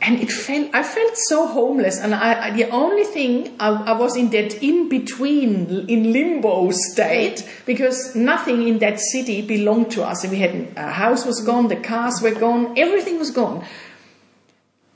and 0.03 0.21
it 0.21 0.31
felt 0.31 0.75
I 0.75 0.83
felt 0.83 1.17
so 1.17 1.47
homeless. 1.47 1.99
And 1.99 2.15
I, 2.15 2.49
I 2.49 2.51
the 2.51 2.69
only 2.71 3.05
thing 3.05 3.57
I, 3.59 3.69
I 3.69 3.93
was 3.93 4.17
in 4.17 4.31
that 4.31 4.63
in 4.63 4.89
between 4.89 5.89
in 5.89 6.13
limbo 6.13 6.71
state 6.71 7.49
because 7.65 8.15
nothing 8.15 8.67
in 8.69 8.79
that 8.81 9.01
city 9.01 9.43
belonged 9.43 9.91
to 9.93 10.05
us. 10.05 10.27
We 10.27 10.39
had 10.39 10.73
our 10.77 10.91
house 10.91 11.25
was 11.25 11.41
gone, 11.41 11.69
the 11.69 11.77
cars 11.77 12.21
were 12.23 12.35
gone, 12.35 12.79
everything 12.79 13.19
was 13.19 13.31
gone. 13.31 13.65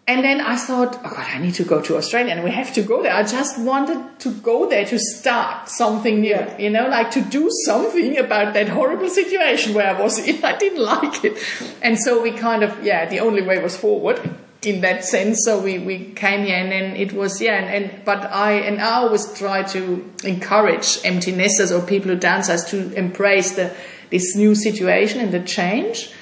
And 0.06 0.24
then 0.24 0.40
I 0.40 0.56
thought, 0.56 0.96
oh 1.04 1.10
God, 1.10 1.26
I 1.34 1.38
need 1.38 1.54
to 1.54 1.64
go 1.64 1.80
to 1.82 1.96
Australia 1.96 2.34
and 2.34 2.42
we 2.42 2.50
have 2.50 2.74
to 2.74 2.82
go 2.82 3.00
there. 3.00 3.14
I 3.14 3.22
just 3.22 3.60
wanted 3.60 4.18
to 4.20 4.32
go 4.32 4.68
there 4.68 4.84
to 4.86 4.98
start 4.98 5.68
something 5.68 6.20
new, 6.20 6.44
you 6.58 6.68
know, 6.68 6.88
like 6.88 7.12
to 7.12 7.22
do 7.22 7.48
something 7.64 8.18
about 8.18 8.54
that 8.54 8.68
horrible 8.68 9.08
situation 9.08 9.72
where 9.72 9.94
I 9.94 10.00
was 10.00 10.18
in. 10.18 10.44
I 10.52 10.56
didn't 10.56 10.82
like 10.82 11.24
it. 11.24 11.38
And 11.80 11.96
so 11.96 12.20
we 12.20 12.32
kind 12.32 12.64
of, 12.64 12.82
yeah, 12.82 13.08
the 13.08 13.20
only 13.20 13.42
way 13.42 13.62
was 13.62 13.76
forward 13.76 14.20
in 14.62 14.80
that 14.82 15.04
sense. 15.14 15.44
So 15.44 15.60
we, 15.60 15.78
we 15.78 16.12
came 16.12 16.44
here 16.44 16.56
and 16.56 16.70
then 16.70 16.96
it 16.96 17.12
was, 17.12 17.40
yeah, 17.40 17.54
and, 17.54 17.84
and 17.84 18.04
but 18.04 18.24
I, 18.32 18.52
and 18.52 18.80
I 18.80 18.94
always 18.94 19.32
try 19.32 19.62
to 19.64 20.10
encourage 20.24 20.98
empty 21.04 21.32
nesters 21.32 21.72
or 21.72 21.80
people 21.82 22.10
who 22.10 22.18
downsize 22.18 22.68
to 22.70 22.92
embrace 22.94 23.52
the, 23.52 23.74
this 24.10 24.34
new 24.36 24.54
situation 24.54 25.20
and 25.20 25.32
the 25.32 25.40
change 25.40 26.12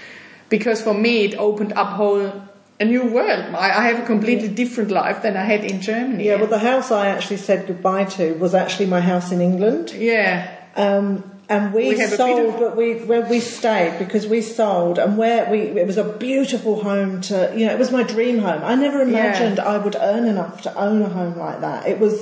because 0.49 0.81
for 0.83 0.95
me 0.95 1.25
it 1.25 1.35
opened 1.37 1.73
up 1.75 1.89
whole 1.89 2.33
a 2.81 2.85
new 2.85 3.07
world. 3.07 3.55
I, 3.55 3.71
I 3.71 3.89
have 3.89 4.03
a 4.03 4.07
completely 4.07 4.49
different 4.49 4.91
life 4.91 5.23
than 5.23 5.37
I 5.37 5.45
had 5.45 5.65
in 5.65 5.81
Germany. 5.81 6.27
Yeah, 6.27 6.37
well, 6.37 6.47
the 6.47 6.61
house 6.61 6.91
I 6.93 7.09
actually 7.09 7.39
said 7.39 7.67
goodbye 7.67 8.05
to 8.05 8.35
was 8.35 8.55
actually 8.55 8.87
my 8.87 9.01
house 9.01 9.33
in 9.33 9.41
England. 9.41 9.91
yeah, 9.93 10.55
Um, 10.77 11.25
and 11.51 11.73
we, 11.73 11.89
We 11.89 11.99
have 11.99 12.09
a 12.09 12.11
bit 12.11 12.17
sold, 12.19 12.55
of- 12.55 12.61
but 12.61 12.77
we 12.77 12.95
where 13.11 13.23
we 13.23 13.41
stayed 13.41 13.99
because 13.99 14.27
we 14.27 14.43
sold, 14.43 14.99
and 14.99 15.17
where 15.17 15.51
we 15.51 15.61
it 15.61 15.87
was 15.87 15.97
a 15.97 16.05
beautiful 16.05 16.83
home 16.83 17.21
to 17.23 17.53
you 17.57 17.67
know 17.67 17.73
it 17.73 17.79
was 17.79 17.91
my 17.91 18.03
dream 18.03 18.39
home. 18.39 18.63
I 18.63 18.75
never 18.75 19.01
imagined 19.01 19.59
I 19.59 19.79
would 19.79 19.97
earn 19.99 20.27
enough 20.27 20.61
to 20.63 20.75
own 20.75 21.01
a 21.03 21.09
home 21.09 21.39
like 21.39 21.61
that. 21.63 21.87
It 21.87 21.99
was, 22.01 22.15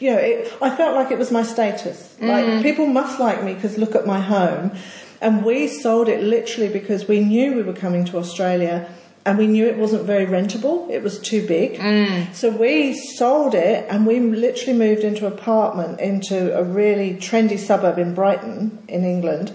you 0.00 0.10
know, 0.10 0.18
it, 0.18 0.52
I 0.60 0.74
felt 0.76 0.94
like 0.94 1.10
it 1.10 1.18
was 1.18 1.30
my 1.30 1.42
status. 1.42 2.14
Mm. 2.20 2.28
Like 2.28 2.62
people 2.62 2.86
must 2.86 3.18
like 3.18 3.42
me 3.42 3.54
because 3.54 3.78
look 3.78 3.94
at 3.94 4.06
my 4.06 4.20
home, 4.20 4.72
and 5.20 5.44
we 5.44 5.66
sold 5.68 6.08
it 6.08 6.22
literally 6.22 6.68
because 6.68 7.08
we 7.08 7.20
knew 7.20 7.54
we 7.54 7.62
were 7.62 7.72
coming 7.72 8.04
to 8.06 8.18
Australia. 8.18 8.86
And 9.26 9.38
we 9.38 9.46
knew 9.46 9.66
it 9.66 9.78
wasn't 9.78 10.04
very 10.04 10.26
rentable. 10.26 10.90
It 10.90 11.02
was 11.02 11.18
too 11.18 11.46
big. 11.46 11.78
Mm. 11.78 12.34
So 12.34 12.50
we 12.50 12.94
sold 12.94 13.54
it 13.54 13.86
and 13.88 14.06
we 14.06 14.20
literally 14.20 14.78
moved 14.78 15.02
into 15.02 15.26
an 15.26 15.32
apartment 15.32 15.98
into 15.98 16.56
a 16.56 16.62
really 16.62 17.14
trendy 17.14 17.58
suburb 17.58 17.98
in 17.98 18.14
Brighton, 18.14 18.84
in 18.86 19.04
England. 19.04 19.52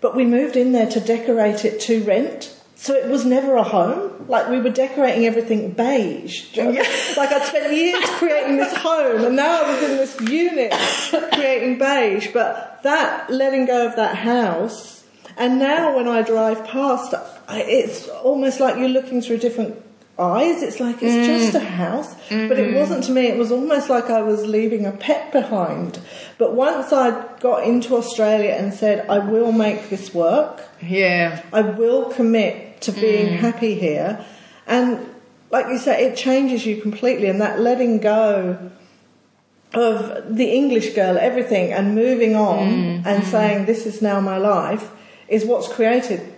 But 0.00 0.14
we 0.14 0.24
moved 0.24 0.56
in 0.56 0.72
there 0.72 0.88
to 0.90 1.00
decorate 1.00 1.64
it 1.64 1.80
to 1.82 2.04
rent. 2.04 2.56
So 2.76 2.94
it 2.94 3.08
was 3.08 3.24
never 3.24 3.56
a 3.56 3.64
home. 3.64 4.26
Like 4.28 4.48
we 4.48 4.60
were 4.60 4.70
decorating 4.70 5.26
everything 5.26 5.72
beige. 5.72 6.56
You 6.56 6.64
know? 6.72 6.82
Like 7.16 7.32
I'd 7.32 7.42
spent 7.48 7.74
years 7.74 8.04
creating 8.10 8.58
this 8.58 8.74
home 8.76 9.24
and 9.24 9.34
now 9.34 9.64
I 9.64 9.74
was 9.74 9.90
in 9.90 9.96
this 9.96 10.20
unit 10.20 10.72
creating 11.32 11.78
beige. 11.78 12.28
But 12.32 12.80
that 12.84 13.28
letting 13.28 13.66
go 13.66 13.88
of 13.88 13.96
that 13.96 14.18
house 14.18 15.00
and 15.40 15.58
now 15.58 15.96
when 15.96 16.06
I 16.06 16.20
drive 16.20 16.66
past, 16.66 17.14
it's 17.56 18.08
almost 18.08 18.60
like 18.60 18.76
you're 18.76 18.88
looking 18.88 19.20
through 19.20 19.38
different 19.38 19.82
eyes. 20.18 20.62
It's 20.62 20.80
like 20.80 21.02
it's 21.02 21.14
mm. 21.14 21.26
just 21.26 21.54
a 21.54 21.60
house, 21.60 22.14
but 22.28 22.58
it 22.58 22.68
mm-hmm. 22.68 22.76
wasn't 22.76 23.04
to 23.04 23.12
me. 23.12 23.26
It 23.26 23.38
was 23.38 23.50
almost 23.50 23.88
like 23.88 24.10
I 24.10 24.22
was 24.22 24.46
leaving 24.46 24.86
a 24.86 24.92
pet 24.92 25.32
behind. 25.32 25.98
But 26.38 26.54
once 26.54 26.92
I 26.92 27.26
got 27.38 27.64
into 27.64 27.96
Australia 27.96 28.50
and 28.50 28.72
said, 28.74 29.08
I 29.08 29.18
will 29.18 29.52
make 29.52 29.88
this 29.88 30.14
work, 30.14 30.62
yeah, 30.82 31.42
I 31.52 31.62
will 31.62 32.12
commit 32.12 32.82
to 32.82 32.92
being 32.92 33.34
mm. 33.34 33.38
happy 33.38 33.74
here, 33.74 34.24
and 34.66 35.06
like 35.50 35.66
you 35.66 35.78
say, 35.78 36.06
it 36.06 36.16
changes 36.16 36.66
you 36.66 36.80
completely, 36.80 37.28
and 37.28 37.40
that 37.40 37.58
letting 37.58 37.98
go 37.98 38.70
of 39.72 40.36
the 40.36 40.50
English 40.50 40.94
girl, 40.94 41.16
everything, 41.16 41.72
and 41.72 41.94
moving 41.94 42.34
on 42.34 42.68
mm. 42.68 42.94
and 42.96 43.04
mm-hmm. 43.04 43.30
saying, 43.30 43.66
This 43.66 43.86
is 43.86 44.02
now 44.02 44.20
my 44.20 44.36
life, 44.36 44.90
is 45.28 45.44
what's 45.44 45.68
created 45.68 46.34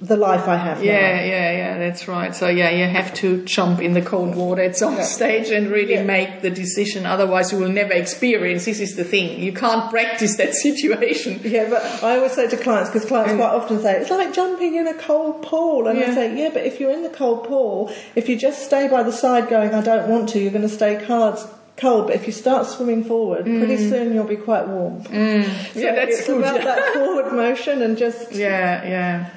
the 0.00 0.16
life 0.16 0.46
I 0.48 0.56
have 0.56 0.82
Yeah, 0.82 0.92
now. 1.00 1.22
yeah, 1.22 1.52
yeah, 1.52 1.78
that's 1.78 2.06
right. 2.08 2.34
So 2.34 2.48
yeah, 2.48 2.70
you 2.70 2.86
have 2.86 3.12
to 3.14 3.44
jump 3.44 3.80
in 3.80 3.92
the 3.92 4.02
cold 4.02 4.34
water 4.34 4.62
at 4.62 4.76
some 4.76 5.02
stage 5.02 5.50
and 5.50 5.70
really 5.70 5.94
Yeah. 5.94 6.04
make 6.04 6.42
the 6.42 6.50
decision. 6.50 7.06
Otherwise, 7.06 7.52
you 7.52 7.58
will 7.58 7.68
never 7.68 7.92
experience. 7.92 8.64
This 8.64 8.80
is 8.80 8.96
the 8.96 9.04
thing. 9.04 9.40
You 9.40 9.52
can't 9.52 9.90
practice 9.90 10.36
that 10.36 10.54
situation. 10.66 11.40
Yeah, 11.42 11.68
but 11.70 11.82
I 12.02 12.16
always 12.16 12.32
say 12.32 12.48
to 12.48 12.56
clients, 12.56 12.90
because 12.90 13.06
clients 13.06 13.32
mm. 13.32 13.38
quite 13.38 13.54
often 13.54 13.80
say, 13.82 14.00
it's 14.00 14.10
like 14.10 14.32
jumping 14.32 14.74
in 14.76 14.86
a 14.86 14.94
cold 14.94 15.42
pool. 15.42 15.88
And 15.88 15.98
I 15.98 16.14
say, 16.14 16.36
yeah, 16.36 16.50
but 16.52 16.64
if 16.64 16.80
you're 16.80 16.92
in 16.92 17.02
the 17.02 17.10
cold 17.10 17.44
pool, 17.44 17.92
if 18.14 18.28
you 18.28 18.36
just 18.36 18.64
stay 18.64 18.88
by 18.88 19.02
the 19.02 19.12
side 19.12 19.48
going, 19.48 19.74
I 19.74 19.82
don't 19.82 20.08
want 20.08 20.28
to, 20.30 20.38
you're 20.38 20.52
going 20.52 20.62
to 20.62 20.68
stay 20.68 21.02
cold. 21.04 21.38
Cold. 21.76 22.06
But 22.06 22.16
if 22.16 22.26
you 22.26 22.32
start 22.32 22.66
swimming 22.66 23.04
forward, 23.04 23.44
pretty 23.44 23.76
soon 23.76 24.14
you'll 24.14 24.24
be 24.24 24.36
quite 24.36 24.66
warm. 24.68 25.02
So 25.04 25.10
Mm. 25.10 25.74
Yeah, 25.74 25.94
that's 25.94 26.18
it's 26.18 26.26
good, 26.26 26.38
about 26.38 26.56
yeah. 26.56 26.64
that 26.64 26.92
forward 26.94 27.32
motion 27.32 27.82
and 27.82 27.96
just 27.98 28.32
Yeah, 28.32 28.84
yeah, 28.88 29.30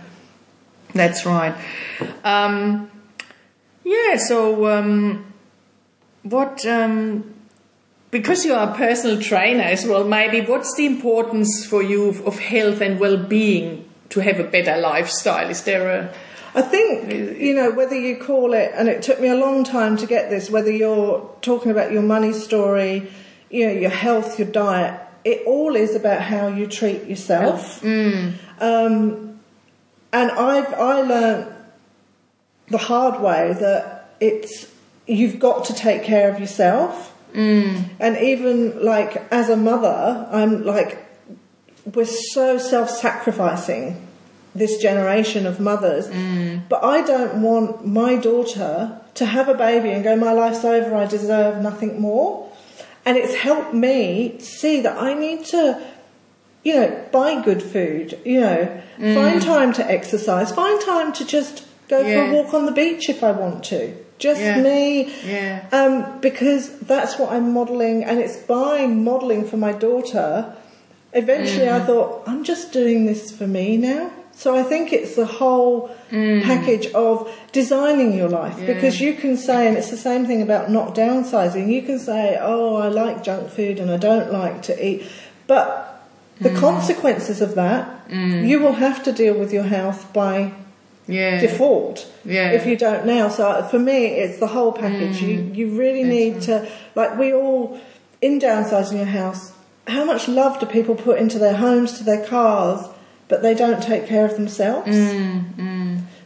that's 0.93 1.25
right. 1.25 1.55
Um, 2.23 2.89
yeah. 3.83 4.17
So 4.17 4.67
um, 4.67 5.25
what? 6.23 6.65
Um, 6.65 7.33
because 8.09 8.45
you 8.45 8.53
are 8.53 8.71
a 8.71 8.75
personal 8.75 9.21
trainer 9.21 9.63
as 9.63 9.85
well, 9.85 10.05
maybe 10.05 10.41
what's 10.41 10.75
the 10.75 10.85
importance 10.85 11.65
for 11.65 11.83
you 11.83 12.07
of, 12.07 12.25
of 12.25 12.39
health 12.39 12.79
and 12.79 12.99
well-being 13.01 13.83
to 14.09 14.21
have 14.21 14.39
a 14.39 14.45
better 14.45 14.77
lifestyle? 14.77 15.49
Is 15.49 15.63
there 15.63 15.89
a 15.89 16.13
I 16.57 16.61
think, 16.63 17.39
you 17.39 17.53
know, 17.53 17.69
whether 17.69 17.95
you 17.95 18.17
call 18.17 18.53
it, 18.53 18.71
and 18.73 18.89
it 18.89 19.03
took 19.03 19.19
me 19.21 19.27
a 19.27 19.35
long 19.35 19.63
time 19.63 19.95
to 19.97 20.07
get 20.07 20.31
this, 20.31 20.49
whether 20.49 20.71
you're 20.71 21.29
talking 21.41 21.71
about 21.71 21.91
your 21.91 22.01
money 22.01 22.33
story, 22.33 23.11
you 23.51 23.67
know, 23.67 23.73
your 23.73 23.91
health, 23.91 24.39
your 24.39 24.47
diet, 24.47 24.99
it 25.23 25.45
all 25.45 25.75
is 25.75 25.93
about 25.93 26.21
how 26.21 26.47
you 26.47 26.65
treat 26.65 27.03
yourself. 27.03 27.83
Um, 28.59 29.39
and 30.11 30.31
I've, 30.31 30.73
I 30.73 31.01
learned 31.01 31.53
the 32.69 32.79
hard 32.79 33.21
way 33.21 33.53
that 33.53 34.15
it's, 34.19 34.71
you've 35.05 35.37
got 35.39 35.65
to 35.65 35.73
take 35.75 36.03
care 36.03 36.31
of 36.33 36.39
yourself. 36.39 37.13
And 37.99 38.17
even 38.17 38.83
like 38.83 39.31
as 39.31 39.49
a 39.49 39.57
mother, 39.57 40.27
I'm 40.31 40.65
like, 40.65 41.05
we're 41.93 42.05
so 42.05 42.57
self 42.57 42.89
sacrificing, 42.89 44.06
this 44.57 44.77
generation 44.77 45.45
of 45.45 45.59
mothers. 45.59 46.07
But 46.69 46.83
I 46.83 47.01
don't 47.01 47.41
want 47.41 47.85
my 47.85 48.15
daughter 48.15 48.99
to 49.15 49.25
have 49.25 49.47
a 49.49 49.53
baby 49.53 49.89
and 49.89 50.03
go, 50.03 50.15
my 50.15 50.31
life's 50.31 50.63
over, 50.65 50.95
I 50.95 51.05
deserve 51.05 51.61
nothing 51.61 51.99
more. 51.99 52.49
And 53.05 53.17
it's 53.17 53.35
helped 53.35 53.73
me 53.73 54.37
see 54.39 54.81
that 54.81 54.97
I 55.01 55.13
need 55.13 55.45
to, 55.45 55.81
you 56.63 56.73
know, 56.75 57.05
buy 57.11 57.41
good 57.41 57.63
food, 57.63 58.19
you 58.25 58.41
know, 58.41 58.81
find 59.13 59.41
time 59.41 59.71
to 59.73 59.89
exercise, 59.89 60.51
find 60.51 60.81
time 60.81 61.13
to 61.13 61.25
just 61.25 61.65
go 61.87 62.03
for 62.03 62.19
a 62.29 62.31
walk 62.33 62.53
on 62.53 62.65
the 62.65 62.71
beach 62.71 63.09
if 63.09 63.23
I 63.23 63.31
want 63.31 63.63
to. 63.65 63.93
Just 64.19 64.41
Yeah. 64.41 64.59
me. 64.61 65.13
Yeah. 65.23 65.65
Um, 65.71 66.19
because 66.21 66.69
that's 66.79 67.17
what 67.19 67.31
I'm 67.31 67.53
modelling, 67.53 68.03
and 68.03 68.19
it's 68.19 68.35
by 68.37 68.87
modelling 68.87 69.45
for 69.45 69.57
my 69.57 69.71
daughter. 69.71 70.53
Eventually, 71.13 71.69
I 71.69 71.79
thought, 71.79 72.23
I'm 72.27 72.43
just 72.43 72.73
doing 72.73 73.05
this 73.05 73.31
for 73.31 73.47
me 73.47 73.77
now. 73.77 74.09
So 74.37 74.55
I 74.55 74.61
think 74.61 74.93
it's 74.93 75.15
the 75.15 75.25
whole 75.25 75.89
mm. 76.11 76.43
package 76.43 76.85
of 76.93 77.27
designing 77.51 78.13
your 78.13 78.29
life 78.29 78.55
because 78.67 79.01
you 79.01 79.15
can 79.15 79.35
say, 79.35 79.67
and 79.67 79.75
it's 79.75 79.89
the 79.89 79.97
same 79.97 80.27
thing 80.27 80.43
about 80.43 80.69
not 80.69 80.93
downsizing, 80.93 81.73
you 81.73 81.81
can 81.81 81.97
say, 81.97 82.37
oh, 82.39 82.75
I 82.75 82.87
like 82.87 83.23
junk 83.23 83.49
food 83.49 83.79
and 83.79 83.89
I 83.89 83.97
don't 83.97 84.31
like 84.31 84.61
to 84.63 84.87
eat. 84.87 85.09
But 85.47 86.07
the 86.39 86.49
mm. 86.49 86.59
consequences 86.59 87.41
of 87.41 87.55
that, 87.55 88.09
mm. 88.09 88.47
you 88.47 88.59
will 88.59 88.73
have 88.73 89.03
to 89.05 89.11
deal 89.11 89.33
with 89.33 89.51
your 89.51 89.63
health 89.63 90.13
by 90.13 90.53
yeah? 91.07 91.41
default 91.41 92.07
Yeah. 92.23 92.51
if 92.51 92.67
you 92.67 92.77
don't 92.77 93.07
now. 93.07 93.29
So 93.29 93.67
for 93.71 93.79
me, 93.79 94.05
it's 94.05 94.37
the 94.39 94.47
whole 94.47 94.71
package. 94.71 95.19
You 95.19 95.51
you 95.51 95.79
really 95.79 96.03
need 96.03 96.41
to 96.43 96.69
like 96.93 97.17
we 97.17 97.33
all 97.33 97.79
in 98.21 98.39
downsizing 98.39 98.97
your 98.97 99.05
house. 99.05 99.51
How 99.87 100.05
much 100.05 100.27
love 100.27 100.59
do 100.59 100.67
people 100.67 100.93
put 100.93 101.17
into 101.17 101.39
their 101.39 101.55
homes, 101.55 101.97
to 101.97 102.03
their 102.03 102.23
cars, 102.23 102.87
but 103.27 103.41
they 103.41 103.53
don't 103.53 103.81
take 103.81 104.07
care 104.07 104.25
of 104.25 104.35
themselves? 104.35 104.95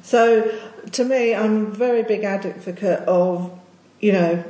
So 0.03 0.51
to 0.91 1.03
me, 1.03 1.35
I'm 1.35 1.67
a 1.67 1.69
very 1.69 2.03
big 2.03 2.23
advocate 2.23 3.01
of 3.07 3.57
you 3.99 4.13
know 4.13 4.43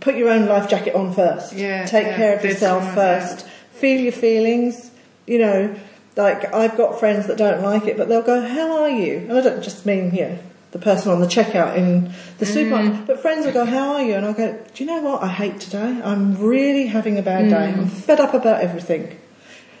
put 0.00 0.14
your 0.16 0.28
own 0.30 0.46
life 0.46 0.68
jacket 0.68 0.94
on 0.94 1.12
first. 1.12 1.52
Yeah, 1.54 1.84
take 1.86 2.06
yeah, 2.06 2.16
care 2.16 2.36
of 2.36 2.44
yourself 2.44 2.84
right, 2.84 2.94
first. 2.94 3.46
Feel 3.72 4.00
your 4.00 4.12
feelings. 4.12 4.90
You 5.26 5.38
know, 5.38 5.76
like 6.16 6.52
I've 6.54 6.76
got 6.76 6.98
friends 6.98 7.26
that 7.26 7.36
don't 7.38 7.62
like 7.62 7.86
it, 7.86 7.96
but 7.96 8.08
they'll 8.08 8.22
go, 8.22 8.40
"How 8.40 8.82
are 8.82 8.90
you?" 8.90 9.18
And 9.28 9.32
I 9.32 9.40
don't 9.40 9.62
just 9.62 9.86
mean 9.86 10.14
you 10.14 10.22
know 10.22 10.38
the 10.72 10.78
person 10.78 11.10
on 11.10 11.20
the 11.20 11.26
checkout 11.26 11.76
in 11.76 12.12
the 12.38 12.44
Mm. 12.44 12.52
supermarket, 12.52 13.06
but 13.06 13.20
friends 13.20 13.46
will 13.46 13.52
go, 13.54 13.64
"How 13.64 13.94
are 13.94 14.02
you?" 14.02 14.14
And 14.14 14.26
I'll 14.26 14.34
go, 14.34 14.54
"Do 14.74 14.84
you 14.84 14.90
know 14.90 15.00
what? 15.00 15.22
I 15.22 15.28
hate 15.28 15.60
today. 15.60 16.00
I'm 16.04 16.38
really 16.38 16.86
having 16.86 17.18
a 17.18 17.22
bad 17.22 17.48
day. 17.48 17.72
Mm. 17.72 17.78
I'm 17.78 17.86
fed 17.88 18.20
up 18.20 18.34
about 18.34 18.60
everything. 18.60 19.16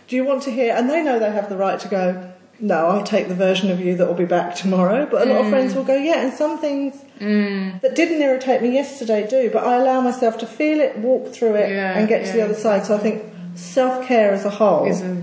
Do 0.08 0.16
you 0.16 0.24
want 0.24 0.42
to 0.44 0.50
hear?" 0.50 0.74
And 0.74 0.88
they 0.90 1.02
know 1.02 1.18
they 1.18 1.30
have 1.30 1.48
the 1.48 1.56
right 1.56 1.78
to 1.80 1.88
go. 1.88 2.22
No, 2.60 2.88
I'll 2.88 3.04
take 3.04 3.28
the 3.28 3.36
version 3.36 3.70
of 3.70 3.78
you 3.78 3.94
that 3.96 4.06
will 4.08 4.14
be 4.14 4.24
back 4.24 4.56
tomorrow. 4.56 5.06
But 5.08 5.22
a 5.22 5.30
lot 5.30 5.38
of 5.42 5.46
Mm. 5.46 5.50
friends 5.50 5.74
will 5.76 5.84
go, 5.84 5.94
yeah, 5.94 6.22
and 6.24 6.32
some 6.32 6.58
things 6.58 6.94
that 7.20 7.94
didn't 7.94 8.20
irritate 8.20 8.62
me 8.62 8.70
yesterday 8.70 9.24
do, 9.28 9.48
but 9.52 9.62
I 9.64 9.76
allow 9.76 10.00
myself 10.00 10.38
to 10.38 10.46
feel 10.46 10.80
it, 10.80 10.98
walk 10.98 11.32
through 11.32 11.54
it, 11.54 11.70
Yeah, 11.70 11.96
and 11.96 12.08
get 12.08 12.26
to 12.26 12.32
the 12.32 12.42
other 12.42 12.54
side. 12.54 12.84
So 12.84 12.96
I 12.96 12.98
think 12.98 13.22
self 13.54 14.04
care 14.08 14.32
as 14.32 14.44
a 14.44 14.50
whole, 14.50 14.86
a- 14.86 15.22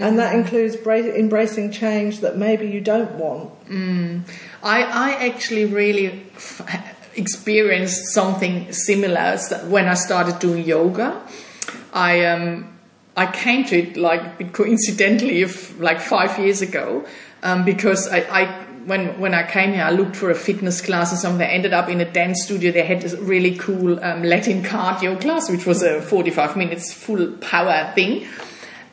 and 0.00 0.18
that 0.18 0.34
includes 0.34 0.76
bra- 0.76 0.96
embracing 1.24 1.70
change 1.70 2.20
that 2.20 2.38
maybe 2.38 2.66
you 2.66 2.80
don't 2.80 3.12
want. 3.16 3.50
I, 4.62 4.78
I 4.82 5.26
actually 5.28 5.66
really 5.66 6.22
f- 6.36 6.62
experienced 7.14 8.12
something 8.14 8.72
similar 8.72 9.36
when 9.68 9.86
I 9.86 9.94
started 9.94 10.38
doing 10.38 10.64
yoga. 10.64 11.20
I 11.92 12.24
um, 12.24 12.68
I 13.16 13.26
came 13.26 13.64
to 13.66 13.76
it 13.78 13.96
like 13.96 14.52
coincidentally, 14.52 15.42
if, 15.42 15.78
like 15.78 16.00
five 16.00 16.38
years 16.38 16.62
ago, 16.62 17.06
um, 17.42 17.64
because 17.64 18.08
I, 18.08 18.18
I 18.20 18.64
when 18.86 19.18
when 19.20 19.34
I 19.34 19.48
came 19.48 19.72
here, 19.72 19.84
I 19.84 19.90
looked 19.90 20.16
for 20.16 20.30
a 20.30 20.34
fitness 20.34 20.80
class 20.80 21.12
and 21.12 21.20
something. 21.20 21.46
I 21.46 21.50
ended 21.50 21.72
up 21.72 21.88
in 21.88 22.00
a 22.00 22.10
dance 22.10 22.44
studio. 22.44 22.72
They 22.72 22.84
had 22.84 23.02
this 23.02 23.14
really 23.14 23.56
cool 23.56 24.02
um, 24.02 24.22
Latin 24.22 24.62
cardio 24.62 25.20
class, 25.20 25.50
which 25.50 25.64
was 25.64 25.82
a 25.82 26.02
forty-five 26.02 26.56
minutes 26.56 26.92
full 26.92 27.32
power 27.38 27.92
thing. 27.94 28.26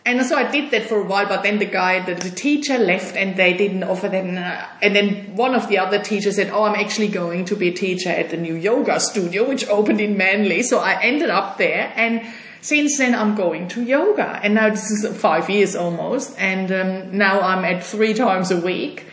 And 0.04 0.26
so 0.26 0.36
I 0.36 0.50
did 0.50 0.72
that 0.72 0.88
for 0.88 1.00
a 1.00 1.04
while, 1.04 1.28
but 1.28 1.44
then 1.44 1.60
the 1.60 1.66
guy, 1.66 2.04
the, 2.04 2.16
the 2.16 2.32
teacher 2.32 2.80
left 2.80 3.16
and 3.16 3.36
they 3.36 3.54
didn't 3.54 3.84
offer 3.84 4.10
them. 4.10 4.36
Uh, 4.36 4.66
and 4.82 4.96
then 4.96 5.36
one 5.36 5.54
of 5.54 5.68
the 5.70 5.78
other 5.78 6.00
teachers 6.00 6.38
said, 6.38 6.50
Oh, 6.50 6.64
I'm 6.64 6.74
actually 6.74 7.10
going 7.10 7.46
to 7.46 7.56
be 7.56 7.68
a 7.68 7.74
teacher 7.74 8.10
at 8.10 8.32
the 8.32 8.38
new 8.38 8.56
yoga 8.56 9.00
studio, 9.00 9.48
which 9.48 9.68
opened 9.68 10.02
in 10.02 10.18
Manly. 10.18 10.64
So 10.64 10.80
I 10.80 11.00
ended 11.04 11.30
up 11.30 11.60
there. 11.60 11.94
And 11.96 12.26
since 12.62 12.98
then, 12.98 13.16
I'm 13.16 13.36
going 13.36 13.68
to 13.70 13.84
yoga. 13.84 14.40
And 14.44 14.54
now 14.54 14.70
this 14.70 14.90
is 14.92 15.18
five 15.18 15.50
years 15.50 15.76
almost. 15.76 16.36
And 16.40 16.72
um, 16.72 17.18
now 17.18 17.42
I'm 17.42 17.66
at 17.66 17.84
three 17.84 18.14
times 18.14 18.52
a 18.52 18.58
week. 18.58 19.08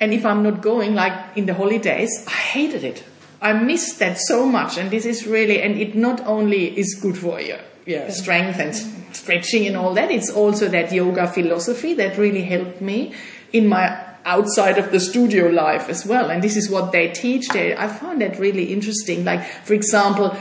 And 0.00 0.12
if 0.12 0.26
I'm 0.26 0.42
not 0.42 0.60
going, 0.60 0.94
like 0.94 1.36
in 1.36 1.46
the 1.46 1.54
holidays, 1.54 2.24
I 2.26 2.30
hated 2.30 2.84
it. 2.84 3.04
I 3.40 3.52
missed 3.52 4.00
that 4.00 4.18
so 4.18 4.46
much. 4.46 4.78
And 4.78 4.90
this 4.90 5.04
is 5.06 5.26
really, 5.26 5.62
and 5.62 5.76
it 5.78 5.94
not 5.94 6.20
only 6.26 6.76
is 6.78 6.98
good 7.00 7.16
for 7.16 7.40
you, 7.40 7.56
yeah, 7.86 8.10
strength 8.10 8.58
and 8.58 8.74
stretching 9.14 9.66
and 9.66 9.76
all 9.76 9.94
that, 9.94 10.10
it's 10.10 10.30
also 10.30 10.68
that 10.68 10.92
yoga 10.92 11.26
philosophy 11.28 11.94
that 11.94 12.18
really 12.18 12.42
helped 12.42 12.80
me 12.80 13.14
in 13.52 13.66
my 13.68 14.06
outside 14.24 14.76
of 14.76 14.90
the 14.90 15.00
studio 15.00 15.46
life 15.46 15.88
as 15.88 16.04
well. 16.04 16.30
And 16.30 16.42
this 16.42 16.56
is 16.56 16.68
what 16.68 16.92
they 16.92 17.08
teach 17.08 17.48
there. 17.48 17.78
I 17.78 17.88
found 17.88 18.20
that 18.20 18.38
really 18.38 18.72
interesting. 18.72 19.24
Like, 19.24 19.44
for 19.44 19.72
example, 19.72 20.36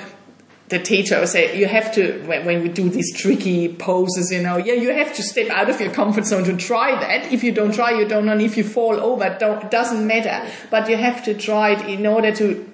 the 0.69 0.79
teacher 0.79 1.25
say 1.25 1.57
you 1.57 1.65
have 1.65 1.93
to 1.93 2.21
when, 2.25 2.45
when 2.45 2.61
we 2.61 2.67
do 2.67 2.89
these 2.89 3.15
tricky 3.15 3.73
poses 3.73 4.31
you 4.31 4.41
know 4.41 4.57
yeah 4.57 4.73
you 4.73 4.93
have 4.93 5.13
to 5.15 5.23
step 5.23 5.49
out 5.49 5.69
of 5.69 5.79
your 5.79 5.91
comfort 5.91 6.25
zone 6.25 6.43
to 6.43 6.57
try 6.57 6.91
that. 6.99 7.31
If 7.31 7.43
you 7.43 7.51
don't 7.51 7.73
try 7.73 7.91
you 7.91 8.07
don't 8.07 8.25
know. 8.25 8.33
And 8.33 8.41
if 8.41 8.57
you 8.57 8.63
fall 8.63 8.99
over 8.99 9.35
don't, 9.39 9.69
doesn't 9.71 10.05
matter. 10.05 10.49
But 10.69 10.89
you 10.89 10.97
have 10.97 11.23
to 11.25 11.33
try 11.33 11.71
it 11.71 11.87
in 11.87 12.05
order 12.05 12.31
to 12.35 12.69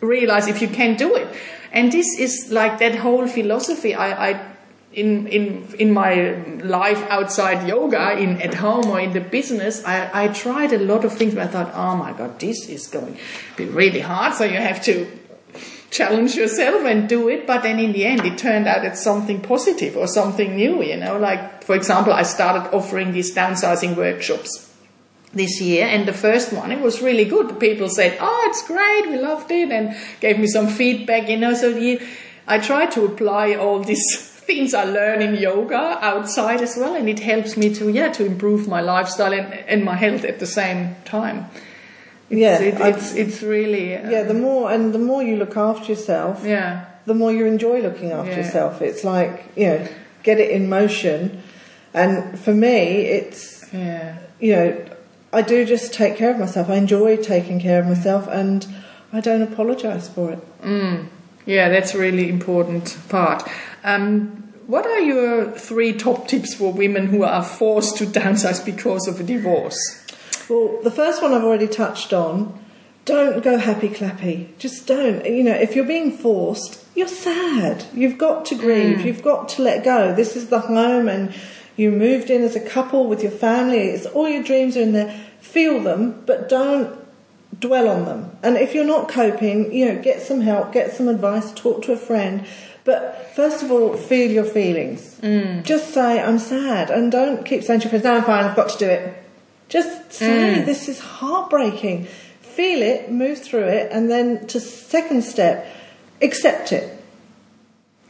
realize 0.00 0.46
if 0.46 0.60
you 0.62 0.68
can 0.68 0.96
do 0.96 1.14
it. 1.16 1.28
And 1.72 1.92
this 1.92 2.18
is 2.18 2.50
like 2.50 2.78
that 2.78 2.94
whole 2.96 3.26
philosophy 3.26 3.94
i, 3.94 4.30
I 4.30 4.52
in, 4.92 5.26
in, 5.26 5.74
in 5.78 5.92
my 5.92 6.42
life 6.62 7.02
outside 7.10 7.68
yoga, 7.68 8.16
in 8.16 8.40
at 8.40 8.54
home 8.54 8.86
or 8.86 8.98
in 8.98 9.12
the 9.12 9.20
business, 9.20 9.84
I, 9.84 10.24
I 10.24 10.28
tried 10.28 10.72
a 10.72 10.78
lot 10.78 11.04
of 11.04 11.12
things 11.12 11.34
but 11.34 11.42
I 11.42 11.46
thought, 11.48 11.70
oh 11.74 11.96
my 11.96 12.14
god, 12.14 12.40
this 12.40 12.70
is 12.70 12.86
going 12.86 13.14
to 13.14 13.20
be 13.58 13.66
really 13.66 14.00
hard. 14.00 14.32
So 14.32 14.44
you 14.44 14.56
have 14.56 14.82
to 14.84 15.06
challenge 15.90 16.34
yourself 16.34 16.84
and 16.84 17.08
do 17.08 17.28
it. 17.28 17.46
But 17.46 17.62
then 17.62 17.78
in 17.78 17.92
the 17.92 18.04
end, 18.04 18.24
it 18.24 18.38
turned 18.38 18.66
out 18.66 18.84
it's 18.84 19.02
something 19.02 19.40
positive 19.40 19.96
or 19.96 20.06
something 20.06 20.56
new, 20.56 20.82
you 20.82 20.96
know, 20.96 21.18
like, 21.18 21.64
for 21.64 21.74
example, 21.74 22.12
I 22.12 22.22
started 22.22 22.74
offering 22.74 23.12
these 23.12 23.34
downsizing 23.34 23.96
workshops 23.96 24.62
this 25.32 25.60
year 25.60 25.84
and 25.86 26.08
the 26.08 26.14
first 26.14 26.50
one 26.52 26.72
it 26.72 26.80
was 26.80 27.02
really 27.02 27.24
good 27.24 27.60
people 27.60 27.90
said 27.90 28.16
oh 28.20 28.44
it's 28.46 28.66
great 28.66 29.10
we 29.10 29.18
loved 29.18 29.50
it 29.50 29.70
and 29.70 29.94
gave 30.20 30.38
me 30.38 30.46
some 30.46 30.66
feedback 30.66 31.28
you 31.28 31.36
know 31.36 31.52
so 31.52 31.68
you, 31.68 32.00
i 32.46 32.58
try 32.58 32.86
to 32.86 33.04
apply 33.04 33.54
all 33.54 33.80
these 33.80 34.32
things 34.46 34.74
I 34.74 34.84
learn 34.84 35.22
in 35.22 35.34
yoga 35.34 35.98
outside 36.00 36.60
as 36.62 36.76
well, 36.76 36.94
and 36.94 37.08
it 37.08 37.18
helps 37.18 37.56
me 37.56 37.74
to 37.74 37.88
yeah 37.90 38.12
to 38.12 38.24
improve 38.24 38.68
my 38.68 38.80
lifestyle 38.80 39.32
and, 39.32 39.52
and 39.52 39.84
my 39.84 39.96
health 39.96 40.24
at 40.24 40.38
the 40.38 40.46
same 40.46 40.94
time. 41.04 41.46
It's, 42.30 42.40
Yeah, 42.40 42.58
it, 42.60 42.74
it's 42.80 43.14
it's 43.14 43.42
really 43.42 43.94
uh, 43.96 44.10
Yeah, 44.10 44.22
the 44.24 44.34
more 44.34 44.70
and 44.72 44.92
the 44.92 44.98
more 44.98 45.22
you 45.22 45.36
look 45.36 45.56
after 45.56 45.92
yourself, 45.92 46.44
yeah 46.44 46.84
the 47.06 47.14
more 47.14 47.32
you 47.32 47.46
enjoy 47.46 47.80
looking 47.82 48.10
after 48.12 48.32
Yeah. 48.32 48.38
yourself. 48.38 48.82
It's 48.82 49.04
like 49.04 49.44
you 49.56 49.66
know, 49.66 49.88
get 50.24 50.38
it 50.40 50.50
in 50.50 50.68
motion. 50.68 51.40
And 51.94 52.38
for 52.38 52.52
me, 52.54 52.76
it's 53.18 53.64
yeah 53.72 54.16
you 54.40 54.52
know, 54.56 54.84
I 55.32 55.42
do 55.42 55.64
just 55.64 55.94
take 55.94 56.16
care 56.16 56.30
of 56.30 56.38
myself. 56.38 56.68
I 56.68 56.74
enjoy 56.76 57.16
taking 57.16 57.60
care 57.60 57.80
of 57.80 57.86
myself, 57.86 58.26
and 58.28 58.66
I 59.12 59.20
don't 59.20 59.42
apologise 59.42 60.08
for 60.08 60.32
it. 60.32 60.40
yeah 61.46 61.68
that's 61.68 61.94
a 61.94 61.98
really 61.98 62.28
important 62.28 62.98
part. 63.08 63.42
Um, 63.84 64.42
what 64.66 64.84
are 64.84 64.98
your 65.00 65.52
three 65.52 65.92
top 65.92 66.26
tips 66.26 66.54
for 66.54 66.72
women 66.72 67.06
who 67.06 67.22
are 67.22 67.44
forced 67.44 67.96
to 67.98 68.04
downsize 68.04 68.64
because 68.64 69.06
of 69.06 69.20
a 69.20 69.22
divorce? 69.22 69.78
Well, 70.48 70.80
the 70.82 70.90
first 70.90 71.22
one 71.22 71.32
I've 71.32 71.44
already 71.44 71.68
touched 71.68 72.12
on. 72.12 72.58
Don't 73.04 73.42
go 73.42 73.56
happy 73.56 73.88
clappy. 73.88 74.48
Just 74.58 74.86
don't. 74.86 75.24
You 75.24 75.44
know, 75.44 75.54
if 75.54 75.76
you're 75.76 75.84
being 75.84 76.10
forced, 76.10 76.84
you're 76.96 77.06
sad. 77.06 77.84
You've 77.94 78.18
got 78.18 78.44
to 78.46 78.56
grieve. 78.56 79.00
Hmm. 79.00 79.06
You've 79.06 79.22
got 79.22 79.48
to 79.50 79.62
let 79.62 79.84
go. 79.84 80.12
This 80.12 80.34
is 80.34 80.48
the 80.48 80.58
home, 80.58 81.08
and 81.08 81.32
you 81.76 81.92
moved 81.92 82.30
in 82.30 82.42
as 82.42 82.56
a 82.56 82.60
couple 82.60 83.06
with 83.06 83.22
your 83.22 83.30
family. 83.30 83.78
It's 83.78 84.06
all 84.06 84.28
your 84.28 84.42
dreams 84.42 84.76
are 84.76 84.80
in 84.80 84.92
there. 84.92 85.16
Feel 85.40 85.80
them, 85.80 86.24
but 86.26 86.48
don't 86.48 86.98
dwell 87.60 87.88
on 87.88 88.06
them. 88.06 88.36
And 88.42 88.56
if 88.56 88.74
you're 88.74 88.84
not 88.84 89.08
coping, 89.08 89.72
you 89.72 89.86
know, 89.86 90.02
get 90.02 90.20
some 90.20 90.40
help, 90.40 90.72
get 90.72 90.92
some 90.92 91.06
advice, 91.06 91.52
talk 91.52 91.82
to 91.82 91.92
a 91.92 91.96
friend. 91.96 92.44
But 92.84 93.32
first 93.34 93.62
of 93.62 93.70
all, 93.70 93.96
feel 93.96 94.30
your 94.30 94.44
feelings. 94.44 95.18
Hmm. 95.18 95.62
Just 95.62 95.94
say, 95.94 96.20
I'm 96.20 96.38
sad. 96.38 96.90
And 96.90 97.12
don't 97.12 97.44
keep 97.44 97.62
saying 97.62 97.80
to 97.80 97.84
your 97.84 97.90
friends, 97.90 98.04
no, 98.04 98.16
I'm 98.16 98.24
fine, 98.24 98.44
I've 98.44 98.56
got 98.56 98.70
to 98.70 98.78
do 98.78 98.88
it. 98.88 99.22
Just 99.68 100.12
say, 100.12 100.60
hmm. 100.60 100.64
this 100.64 100.88
is 100.88 101.00
heartbreaking. 101.00 102.04
Feel 102.40 102.82
it, 102.82 103.10
move 103.10 103.42
through 103.42 103.66
it, 103.66 103.90
and 103.92 104.10
then 104.10 104.46
to 104.48 104.60
second 104.60 105.22
step, 105.22 105.66
accept 106.22 106.72
it. 106.72 106.92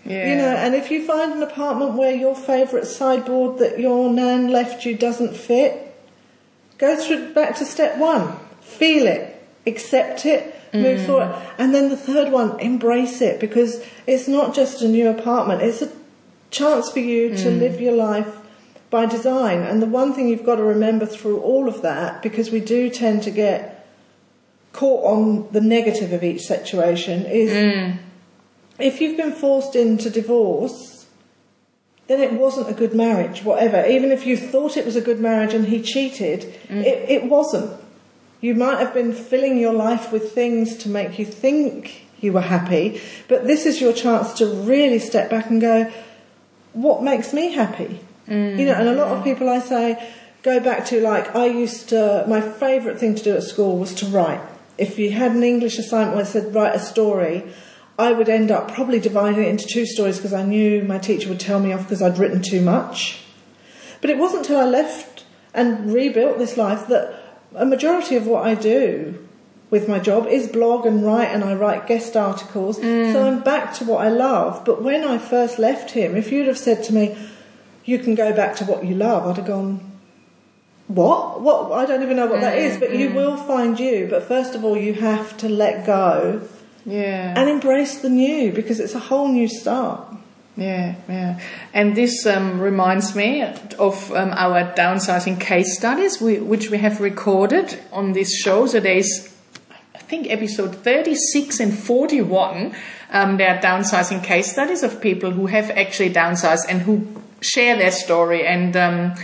Yeah. 0.05 0.29
You 0.29 0.37
know, 0.37 0.55
and 0.55 0.75
if 0.75 0.91
you 0.91 1.05
find 1.05 1.33
an 1.33 1.43
apartment 1.43 1.95
where 1.95 2.15
your 2.15 2.37
favourite 2.37 2.87
sideboard 2.87 3.59
that 3.59 3.81
your 3.81 4.09
nan 4.13 4.53
left 4.53 4.85
you 4.85 4.97
doesn't 4.97 5.35
fit, 5.35 5.95
go 6.79 6.97
through 6.97 7.33
back 7.35 7.57
to 7.57 7.65
step 7.65 7.99
one. 7.99 8.39
Feel 8.61 9.07
it, 9.07 9.43
accept 9.67 10.27
it, 10.27 10.55
move 10.73 11.01
hmm. 11.01 11.07
forward. 11.07 11.43
And 11.59 11.75
then 11.75 11.89
the 11.89 11.97
third 11.97 12.31
one, 12.31 12.61
embrace 12.61 13.21
it 13.21 13.41
because 13.41 13.83
it's 14.07 14.29
not 14.29 14.55
just 14.55 14.83
a 14.83 14.89
new 14.89 15.09
apartment, 15.09 15.63
it's 15.63 15.83
a 15.83 15.91
chance 16.51 16.91
for 16.91 17.01
you 17.01 17.35
to 17.37 17.51
hmm. 17.51 17.59
live 17.59 17.81
your 17.81 17.95
life 17.95 18.46
by 18.91 19.07
design. 19.07 19.61
And 19.63 19.83
the 19.83 19.87
one 19.87 20.13
thing 20.13 20.29
you've 20.29 20.45
got 20.45 20.57
to 20.57 20.63
remember 20.63 21.07
through 21.07 21.41
all 21.41 21.69
of 21.69 21.83
that, 21.83 22.23
because 22.23 22.51
we 22.51 22.61
do 22.61 22.91
tend 22.91 23.23
to 23.25 23.31
get 23.31 23.87
caught 24.73 25.05
on 25.05 25.49
the 25.53 25.61
negative 25.61 26.13
of 26.13 26.23
each 26.23 26.43
situation, 26.43 27.25
is 27.27 27.51
mm. 27.51 27.99
if 28.79 29.01
you've 29.01 29.17
been 29.17 29.33
forced 29.33 29.75
into 29.75 30.11
divorce, 30.11 31.07
then 32.07 32.21
it 32.21 32.33
wasn't 32.33 32.69
a 32.69 32.75
good 32.75 32.95
marriage, 32.95 33.43
whatever. 33.43 33.85
Even 33.85 34.13
if 34.13 34.27
you 34.27 34.37
thought 34.37 34.77
it 34.77 34.85
was 34.85 34.95
a 34.95 35.01
good 35.01 35.19
marriage 35.19 35.53
and 35.53 35.67
he 35.67 35.83
cheated, 35.83 36.43
mm. 36.69 36.85
it, 36.85 37.09
it 37.09 37.25
wasn't. 37.25 37.81
You 38.41 38.55
might 38.55 38.79
have 38.79 38.95
been 38.95 39.13
filling 39.13 39.59
your 39.59 39.73
life 39.73 40.13
with 40.13 40.33
things 40.33 40.77
to 40.79 40.89
make 40.89 41.19
you 41.19 41.25
think 41.25 42.07
you 42.21 42.33
were 42.33 42.43
happy, 42.43 43.01
but 43.29 43.47
this 43.47 43.67
is 43.67 43.81
your 43.81 43.93
chance 43.93 44.35
to 44.35 44.47
really 44.47 44.99
step 44.99 45.31
back 45.31 45.51
and 45.51 45.61
go, 45.61 45.93
what 46.73 47.03
makes 47.03 47.33
me 47.33 47.53
happy? 47.53 48.01
You 48.29 48.67
know, 48.67 48.75
and 48.75 48.89
a 48.89 48.95
lot 48.95 49.09
of 49.09 49.21
mm. 49.21 49.25
people 49.25 49.49
I 49.49 49.61
say 49.61 50.13
go 50.43 50.61
back 50.61 50.87
to 50.87 51.01
like 51.01 51.35
I 51.35 51.47
used 51.47 51.89
to. 51.91 52.25
My 52.29 52.41
favourite 52.41 52.99
thing 52.99 53.15
to 53.15 53.23
do 53.23 53.37
at 53.37 53.43
school 53.43 53.79
was 53.79 53.95
to 53.97 54.07
write. 54.07 54.41
If 54.79 54.99
you 54.99 55.11
had 55.11 55.33
an 55.33 55.43
English 55.43 55.79
assignment 55.79 56.17
where 56.17 56.25
it 56.25 56.29
said 56.29 56.55
write 56.55 56.75
a 56.75 56.79
story, 56.79 57.45
I 57.99 58.13
would 58.13 58.29
end 58.29 58.51
up 58.51 58.73
probably 58.73 59.01
dividing 59.01 59.45
it 59.45 59.49
into 59.49 59.67
two 59.67 59.87
stories 59.87 60.17
because 60.17 60.35
I 60.35 60.45
knew 60.45 60.83
my 60.83 60.99
teacher 60.99 61.29
would 61.29 61.41
tell 61.41 61.61
me 61.61 61.73
off 61.73 61.83
because 61.83 62.03
I'd 62.03 62.19
written 62.19 62.43
too 62.43 62.61
much. 62.61 63.23
But 64.01 64.11
it 64.11 64.19
wasn't 64.19 64.43
until 64.43 64.61
I 64.61 64.67
left 64.67 65.25
and 65.55 65.93
rebuilt 65.93 66.39
this 66.39 66.57
life 66.57 66.87
that 66.89 67.19
a 67.55 67.65
majority 67.65 68.17
of 68.17 68.27
what 68.27 68.47
I 68.47 68.55
do 68.55 69.27
with 69.71 69.89
my 69.89 69.99
job 69.99 70.27
is 70.27 70.47
blog 70.47 70.87
and 70.87 71.05
write, 71.05 71.29
and 71.29 71.43
I 71.43 71.55
write 71.55 71.87
guest 71.87 72.17
articles. 72.17 72.77
So 72.77 72.83
mm. 72.83 73.27
I'm 73.27 73.43
back 73.43 73.75
to 73.75 73.85
what 73.85 74.05
I 74.05 74.11
love. 74.11 74.65
But 74.65 74.83
when 74.83 75.03
I 75.03 75.19
first 75.19 75.59
left 75.59 75.91
him, 75.91 76.15
if 76.15 76.31
you'd 76.31 76.47
have 76.47 76.59
said 76.59 76.85
to 76.85 76.95
me, 76.95 77.17
"You 77.87 77.99
can 77.99 78.15
go 78.15 78.33
back 78.35 78.57
to 78.57 78.65
what 78.65 78.85
you 78.85 78.95
love," 78.95 79.27
I'd 79.27 79.37
have 79.39 79.47
gone, 79.47 79.81
"What? 80.89 81.41
What? 81.41 81.73
I 81.73 81.87
don't 81.87 82.03
even 82.03 82.17
know 82.17 82.27
what 82.27 82.41
that 82.43 82.59
is." 82.59 82.77
But 82.79 82.95
you 82.95 83.11
will 83.11 83.37
find 83.37 83.79
you. 83.81 84.07
But 84.11 84.23
first 84.29 84.55
of 84.55 84.65
all, 84.65 84.77
you 84.77 84.95
have 84.95 85.37
to 85.39 85.49
let 85.49 85.87
go 85.87 86.43
Yeah. 86.85 87.35
and 87.37 87.49
embrace 87.49 87.99
the 87.99 88.09
new 88.11 88.53
because 88.53 88.79
it's 88.81 88.95
a 88.95 88.99
whole 89.11 89.29
new 89.29 89.49
start. 89.49 90.01
Yeah, 90.57 90.95
yeah. 91.09 91.39
And 91.75 91.95
this 91.95 92.25
um, 92.25 92.61
reminds 92.61 93.15
me 93.15 93.43
of 93.79 94.11
um, 94.13 94.31
our 94.33 94.73
downsizing 94.75 95.39
case 95.39 95.77
studies, 95.77 96.19
we, 96.21 96.39
which 96.39 96.71
we 96.71 96.79
have 96.79 96.99
recorded 97.01 97.79
on 97.93 98.13
this 98.15 98.35
show. 98.43 98.67
So 98.67 98.81
there's, 98.81 99.35
I 99.95 99.99
think, 99.99 100.31
episode 100.31 100.75
36 100.77 101.61
and 101.61 101.77
41. 101.79 102.75
Um, 103.13 103.37
there 103.37 103.55
are 103.55 103.61
downsizing 103.61 104.25
case 104.25 104.51
studies 104.51 104.83
of 104.83 104.99
people 105.03 105.31
who 105.33 105.47
have 105.47 105.71
actually 105.73 106.11
downsized 106.11 106.65
and 106.71 106.81
who 106.83 107.07
share 107.47 107.77
their 107.77 107.93
story. 107.93 108.47
And 108.47 108.77
um, 108.77 109.15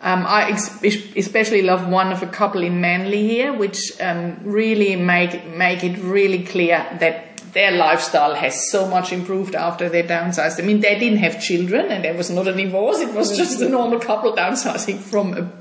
um, 0.00 0.26
I 0.26 0.50
ex- 0.50 0.84
especially 1.16 1.62
love 1.62 1.88
one 1.88 2.12
of 2.12 2.22
a 2.22 2.26
couple 2.26 2.62
in 2.62 2.80
Manly 2.80 3.26
here, 3.26 3.52
which 3.52 3.78
um, 4.00 4.38
really 4.42 4.96
make 4.96 5.46
make 5.46 5.84
it 5.84 5.98
really 5.98 6.44
clear 6.44 6.86
that 7.00 7.32
their 7.52 7.70
lifestyle 7.70 8.34
has 8.34 8.70
so 8.70 8.88
much 8.88 9.12
improved 9.12 9.54
after 9.54 9.88
they 9.88 10.02
downsized. 10.02 10.58
I 10.58 10.66
mean, 10.66 10.80
they 10.80 10.98
didn't 10.98 11.18
have 11.18 11.40
children, 11.40 11.86
and 11.86 12.04
there 12.04 12.14
was 12.14 12.30
not 12.30 12.48
a 12.48 12.52
divorce. 12.52 13.00
It 13.00 13.14
was 13.14 13.36
just 13.36 13.60
a 13.60 13.68
normal 13.68 14.00
couple 14.00 14.32
downsizing 14.32 14.98
from 14.98 15.34
a 15.34 15.52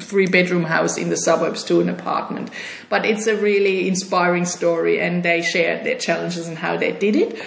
three 0.00 0.26
bedroom 0.26 0.64
house 0.64 0.98
in 0.98 1.08
the 1.08 1.16
suburbs 1.16 1.64
to 1.64 1.80
an 1.80 1.88
apartment. 1.88 2.50
But 2.88 3.04
it's 3.06 3.26
a 3.26 3.36
really 3.36 3.88
inspiring 3.88 4.44
story, 4.44 5.00
and 5.00 5.22
they 5.22 5.42
share 5.42 5.82
their 5.82 5.98
challenges 5.98 6.46
and 6.46 6.58
how 6.58 6.76
they 6.76 6.92
did 6.92 7.16
it. 7.16 7.42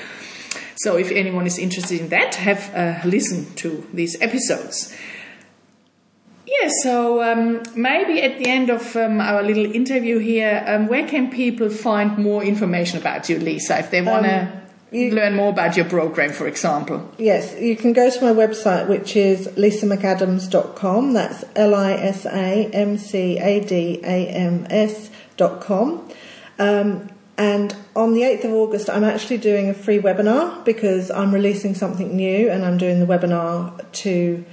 So, 0.75 0.97
if 0.97 1.11
anyone 1.11 1.45
is 1.47 1.57
interested 1.57 2.01
in 2.01 2.09
that, 2.09 2.35
have 2.35 2.71
a 2.73 3.01
listen 3.05 3.53
to 3.55 3.87
these 3.93 4.19
episodes. 4.21 4.95
Yeah, 6.45 6.69
so 6.83 7.23
um, 7.23 7.63
maybe 7.75 8.21
at 8.21 8.37
the 8.37 8.47
end 8.47 8.69
of 8.69 8.95
um, 8.97 9.21
our 9.21 9.41
little 9.41 9.73
interview 9.73 10.17
here, 10.19 10.63
um, 10.67 10.87
where 10.87 11.07
can 11.07 11.29
people 11.31 11.69
find 11.69 12.17
more 12.17 12.43
information 12.43 12.99
about 12.99 13.29
you, 13.29 13.39
Lisa, 13.39 13.79
if 13.79 13.89
they 13.89 14.01
want 14.01 14.25
to 14.25 14.61
you- 14.91 15.11
learn 15.11 15.35
more 15.35 15.49
about 15.49 15.77
your 15.77 15.85
program, 15.85 16.33
for 16.33 16.47
example? 16.47 17.09
Yes, 17.17 17.55
you 17.57 17.77
can 17.77 17.93
go 17.93 18.09
to 18.09 18.21
my 18.21 18.33
website, 18.33 18.89
which 18.89 19.15
is 19.15 19.47
lisamcadams.com. 19.49 21.13
That's 21.13 21.45
L 21.55 21.73
I 21.73 21.93
S 21.93 22.25
A 22.25 22.65
M 22.73 22.97
C 22.97 23.37
A 23.39 23.63
D 23.63 24.01
A 24.03 24.27
M 24.27 24.67
S.com. 24.69 26.09
Um, 26.59 27.09
and 27.41 27.75
on 27.95 28.13
the 28.13 28.21
8th 28.21 28.45
of 28.45 28.51
August, 28.51 28.89
I'm 28.89 29.03
actually 29.03 29.37
doing 29.49 29.69
a 29.69 29.73
free 29.73 29.99
webinar 29.99 30.63
because 30.63 31.09
I'm 31.09 31.31
releasing 31.33 31.73
something 31.75 32.15
new 32.15 32.49
and 32.51 32.63
I'm 32.63 32.77
doing 32.77 32.99
the 32.99 33.05
webinar 33.13 33.51
to 34.03 34.45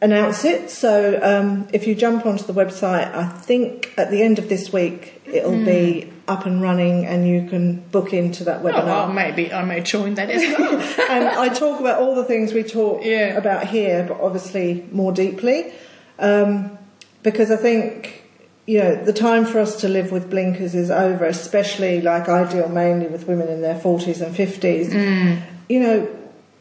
announce 0.00 0.44
it. 0.44 0.70
So 0.70 1.18
um, 1.22 1.66
if 1.72 1.86
you 1.86 1.94
jump 1.94 2.24
onto 2.26 2.44
the 2.44 2.52
website, 2.52 3.12
I 3.14 3.28
think 3.28 3.92
at 3.96 4.10
the 4.10 4.22
end 4.22 4.38
of 4.38 4.48
this 4.48 4.72
week 4.72 5.20
it'll 5.26 5.64
be 5.64 6.12
up 6.28 6.46
and 6.46 6.62
running 6.62 7.04
and 7.06 7.26
you 7.26 7.48
can 7.48 7.80
book 7.90 8.12
into 8.12 8.44
that 8.44 8.60
Oh, 8.60 8.64
webinar 8.64 8.84
well, 8.86 9.12
maybe 9.12 9.52
I 9.52 9.64
may 9.64 9.80
join 9.80 10.14
that 10.14 10.30
as 10.30 10.42
well. 10.58 10.74
and 11.10 11.24
I 11.28 11.48
talk 11.48 11.80
about 11.80 12.00
all 12.00 12.14
the 12.14 12.24
things 12.24 12.52
we 12.52 12.62
talk 12.62 13.00
Yeah. 13.04 13.36
about 13.36 13.66
here, 13.66 14.04
but 14.08 14.20
obviously 14.20 14.86
more 14.92 15.12
deeply, 15.12 15.72
um, 16.18 16.78
because 17.22 17.50
I 17.50 17.56
think 17.56 18.21
you 18.66 18.78
know 18.78 18.94
the 19.04 19.12
time 19.12 19.44
for 19.44 19.58
us 19.58 19.80
to 19.80 19.88
live 19.88 20.12
with 20.12 20.30
blinkers 20.30 20.74
is 20.74 20.90
over. 20.90 21.24
Especially 21.24 22.00
like 22.00 22.28
I 22.28 22.50
deal 22.50 22.68
mainly 22.68 23.06
with 23.08 23.26
women 23.26 23.48
in 23.48 23.60
their 23.62 23.78
forties 23.78 24.20
and 24.20 24.34
fifties. 24.34 24.92
Mm. 24.92 25.42
You 25.68 25.80
know, 25.80 26.08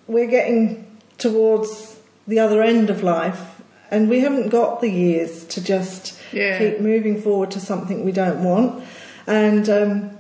we're 0.08 0.30
getting 0.30 0.86
towards 1.18 2.00
the 2.28 2.40
other 2.40 2.62
end 2.64 2.90
of 2.90 3.04
life, 3.04 3.62
and 3.92 4.10
we 4.10 4.20
haven't 4.22 4.50
got 4.50 4.82
the 4.82 4.90
years 4.90 5.46
to 5.46 5.64
just 5.64 6.18
Yeah. 6.34 6.58
keep 6.58 6.80
moving 6.80 7.22
forward 7.22 7.52
to 7.52 7.60
something 7.60 8.06
we 8.06 8.12
don't 8.12 8.44
want. 8.44 8.84
And 9.28 9.70
um, 9.70 10.12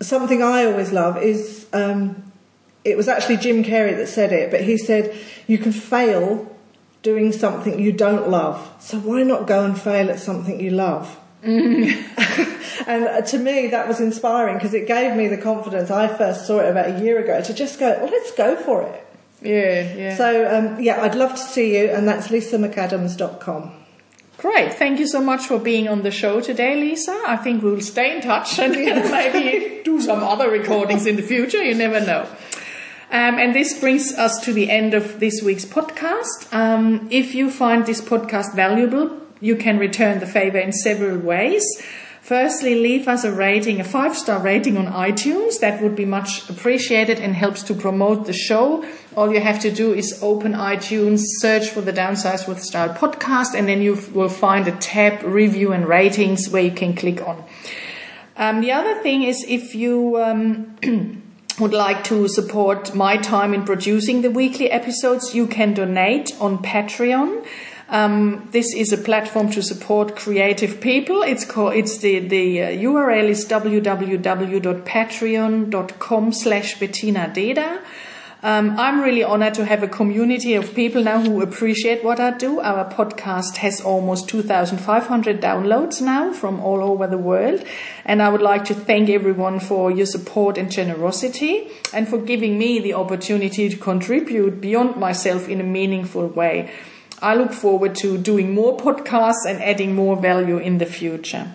something 0.00 0.42
I 0.42 0.64
always 0.64 0.92
love 0.92 1.22
is 1.22 1.66
um, 1.72 2.32
it 2.84 2.96
was 2.96 3.08
actually 3.08 3.36
Jim 3.38 3.62
Carrey 3.64 3.96
that 3.96 4.08
said 4.08 4.32
it, 4.32 4.50
but 4.50 4.62
he 4.62 4.76
said 4.76 5.14
you 5.46 5.58
can 5.58 5.72
fail 5.72 6.53
doing 7.04 7.30
something 7.30 7.78
you 7.78 7.92
don't 7.92 8.28
love. 8.28 8.68
So 8.80 8.98
why 8.98 9.22
not 9.22 9.46
go 9.46 9.64
and 9.64 9.80
fail 9.80 10.10
at 10.10 10.18
something 10.18 10.58
you 10.58 10.70
love? 10.70 11.20
and 11.44 13.04
uh, 13.04 13.20
to 13.20 13.38
me, 13.38 13.68
that 13.68 13.86
was 13.86 14.00
inspiring 14.00 14.56
because 14.56 14.72
it 14.72 14.88
gave 14.88 15.14
me 15.14 15.28
the 15.28 15.36
confidence. 15.36 15.90
I 15.90 16.08
first 16.08 16.46
saw 16.46 16.60
it 16.60 16.70
about 16.70 16.88
a 16.88 17.04
year 17.04 17.22
ago 17.22 17.42
to 17.42 17.54
just 17.54 17.78
go, 17.78 17.90
well, 17.90 18.10
let's 18.10 18.32
go 18.32 18.56
for 18.56 18.82
it. 18.82 19.06
Yeah, 19.42 19.94
yeah. 19.94 20.16
So, 20.16 20.48
um, 20.50 20.80
yeah, 20.80 21.02
I'd 21.02 21.14
love 21.14 21.32
to 21.32 21.38
see 21.38 21.76
you, 21.76 21.90
and 21.90 22.08
that's 22.08 22.28
lisamcadams.com. 22.28 23.72
Great. 24.38 24.72
Thank 24.72 24.98
you 24.98 25.06
so 25.06 25.20
much 25.20 25.46
for 25.46 25.58
being 25.58 25.86
on 25.86 26.02
the 26.02 26.10
show 26.10 26.40
today, 26.40 26.80
Lisa. 26.80 27.22
I 27.26 27.36
think 27.36 27.62
we'll 27.62 27.80
stay 27.82 28.16
in 28.16 28.22
touch 28.22 28.58
and 28.58 28.72
maybe 29.10 29.82
do 29.84 30.00
some 30.00 30.22
other 30.22 30.50
recordings 30.50 31.06
in 31.06 31.16
the 31.16 31.22
future. 31.22 31.62
You 31.62 31.74
never 31.74 32.00
know. 32.00 32.26
Um, 33.14 33.38
and 33.38 33.54
this 33.54 33.78
brings 33.78 34.12
us 34.14 34.40
to 34.40 34.52
the 34.52 34.68
end 34.68 34.92
of 34.92 35.20
this 35.20 35.40
week's 35.40 35.64
podcast. 35.64 36.52
Um, 36.52 37.06
if 37.12 37.32
you 37.32 37.48
find 37.48 37.86
this 37.86 38.00
podcast 38.00 38.56
valuable, 38.56 39.16
you 39.40 39.54
can 39.54 39.78
return 39.78 40.18
the 40.18 40.26
favor 40.26 40.58
in 40.58 40.72
several 40.72 41.18
ways. 41.18 41.64
Firstly, 42.22 42.74
leave 42.74 43.06
us 43.06 43.22
a 43.22 43.30
rating, 43.30 43.78
a 43.78 43.84
five 43.84 44.16
star 44.16 44.40
rating 44.40 44.76
on 44.76 44.86
iTunes. 44.86 45.60
That 45.60 45.80
would 45.80 45.94
be 45.94 46.04
much 46.04 46.50
appreciated 46.50 47.20
and 47.20 47.36
helps 47.36 47.62
to 47.64 47.74
promote 47.74 48.26
the 48.26 48.32
show. 48.32 48.84
All 49.16 49.32
you 49.32 49.40
have 49.40 49.60
to 49.60 49.70
do 49.70 49.94
is 49.94 50.18
open 50.20 50.54
iTunes, 50.54 51.20
search 51.38 51.68
for 51.68 51.82
the 51.82 51.92
Downsize 51.92 52.48
with 52.48 52.64
Style 52.64 52.94
podcast, 52.94 53.54
and 53.54 53.68
then 53.68 53.80
you 53.80 53.94
will 54.12 54.28
find 54.28 54.66
a 54.66 54.72
tab 54.72 55.22
review 55.22 55.70
and 55.70 55.86
ratings 55.86 56.48
where 56.48 56.64
you 56.64 56.72
can 56.72 56.96
click 56.96 57.24
on. 57.24 57.44
Um, 58.36 58.60
the 58.60 58.72
other 58.72 59.00
thing 59.04 59.22
is 59.22 59.44
if 59.46 59.76
you 59.76 60.20
um, 60.20 61.20
would 61.58 61.72
like 61.72 62.04
to 62.04 62.28
support 62.28 62.94
my 62.94 63.16
time 63.16 63.54
in 63.54 63.64
producing 63.64 64.20
the 64.22 64.30
weekly 64.30 64.70
episodes, 64.70 65.34
you 65.34 65.46
can 65.46 65.74
donate 65.74 66.32
on 66.40 66.58
Patreon. 66.58 67.44
Um, 67.88 68.48
this 68.50 68.74
is 68.74 68.92
a 68.92 68.98
platform 68.98 69.50
to 69.50 69.62
support 69.62 70.16
creative 70.16 70.80
people. 70.80 71.22
It's 71.22 71.44
called, 71.44 71.74
it's 71.74 71.98
the, 71.98 72.18
the 72.20 72.62
uh, 72.62 72.70
URL 72.70 73.28
is 73.28 73.46
www.patreon.com 73.46 76.32
slash 76.32 76.80
Bettina 76.80 77.30
Deda. 77.34 77.82
Um, 78.44 78.78
I'm 78.78 79.00
really 79.00 79.24
honored 79.24 79.54
to 79.54 79.64
have 79.64 79.82
a 79.82 79.88
community 79.88 80.52
of 80.52 80.74
people 80.74 81.02
now 81.02 81.18
who 81.18 81.40
appreciate 81.40 82.04
what 82.04 82.20
I 82.20 82.36
do. 82.36 82.60
Our 82.60 82.84
podcast 82.92 83.56
has 83.56 83.80
almost 83.80 84.28
2,500 84.28 85.40
downloads 85.40 86.02
now 86.02 86.30
from 86.30 86.60
all 86.60 86.82
over 86.82 87.06
the 87.06 87.16
world. 87.16 87.64
And 88.04 88.20
I 88.20 88.28
would 88.28 88.42
like 88.42 88.66
to 88.66 88.74
thank 88.74 89.08
everyone 89.08 89.60
for 89.60 89.90
your 89.90 90.04
support 90.04 90.58
and 90.58 90.70
generosity 90.70 91.70
and 91.94 92.06
for 92.06 92.18
giving 92.18 92.58
me 92.58 92.80
the 92.80 92.92
opportunity 92.92 93.70
to 93.70 93.78
contribute 93.78 94.60
beyond 94.60 94.96
myself 94.96 95.48
in 95.48 95.58
a 95.62 95.64
meaningful 95.64 96.26
way. 96.26 96.70
I 97.22 97.36
look 97.36 97.54
forward 97.54 97.94
to 98.02 98.18
doing 98.18 98.52
more 98.52 98.76
podcasts 98.76 99.46
and 99.48 99.62
adding 99.62 99.94
more 99.94 100.20
value 100.20 100.58
in 100.58 100.76
the 100.76 100.84
future. 100.84 101.50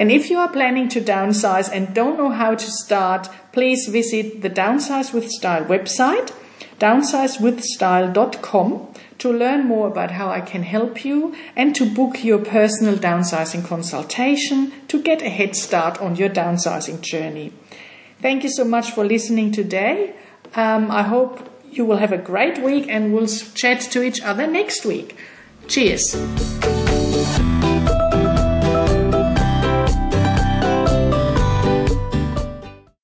And 0.00 0.10
if 0.10 0.28
you 0.30 0.38
are 0.38 0.50
planning 0.50 0.88
to 0.88 1.00
downsize 1.02 1.70
and 1.70 1.94
don't 1.94 2.16
know 2.16 2.30
how 2.30 2.54
to 2.54 2.70
start, 2.70 3.28
please 3.52 3.86
visit 3.86 4.40
the 4.40 4.48
Downsize 4.48 5.12
with 5.12 5.28
Style 5.28 5.66
website, 5.66 6.32
downsizewithstyle.com, 6.78 8.94
to 9.18 9.30
learn 9.30 9.66
more 9.66 9.88
about 9.88 10.12
how 10.12 10.30
I 10.30 10.40
can 10.40 10.62
help 10.62 11.04
you 11.04 11.34
and 11.54 11.76
to 11.76 11.84
book 11.84 12.24
your 12.24 12.38
personal 12.38 12.96
downsizing 12.96 13.66
consultation 13.66 14.72
to 14.88 15.02
get 15.02 15.20
a 15.20 15.28
head 15.28 15.54
start 15.54 16.00
on 16.00 16.16
your 16.16 16.30
downsizing 16.30 17.02
journey. 17.02 17.52
Thank 18.22 18.42
you 18.42 18.48
so 18.48 18.64
much 18.64 18.92
for 18.92 19.04
listening 19.04 19.52
today. 19.52 20.14
Um, 20.54 20.90
I 20.90 21.02
hope 21.02 21.46
you 21.70 21.84
will 21.84 21.98
have 21.98 22.12
a 22.12 22.18
great 22.18 22.62
week 22.62 22.86
and 22.88 23.12
we'll 23.12 23.26
chat 23.26 23.82
to 23.82 24.02
each 24.02 24.22
other 24.22 24.46
next 24.46 24.86
week. 24.86 25.14
Cheers. 25.68 26.16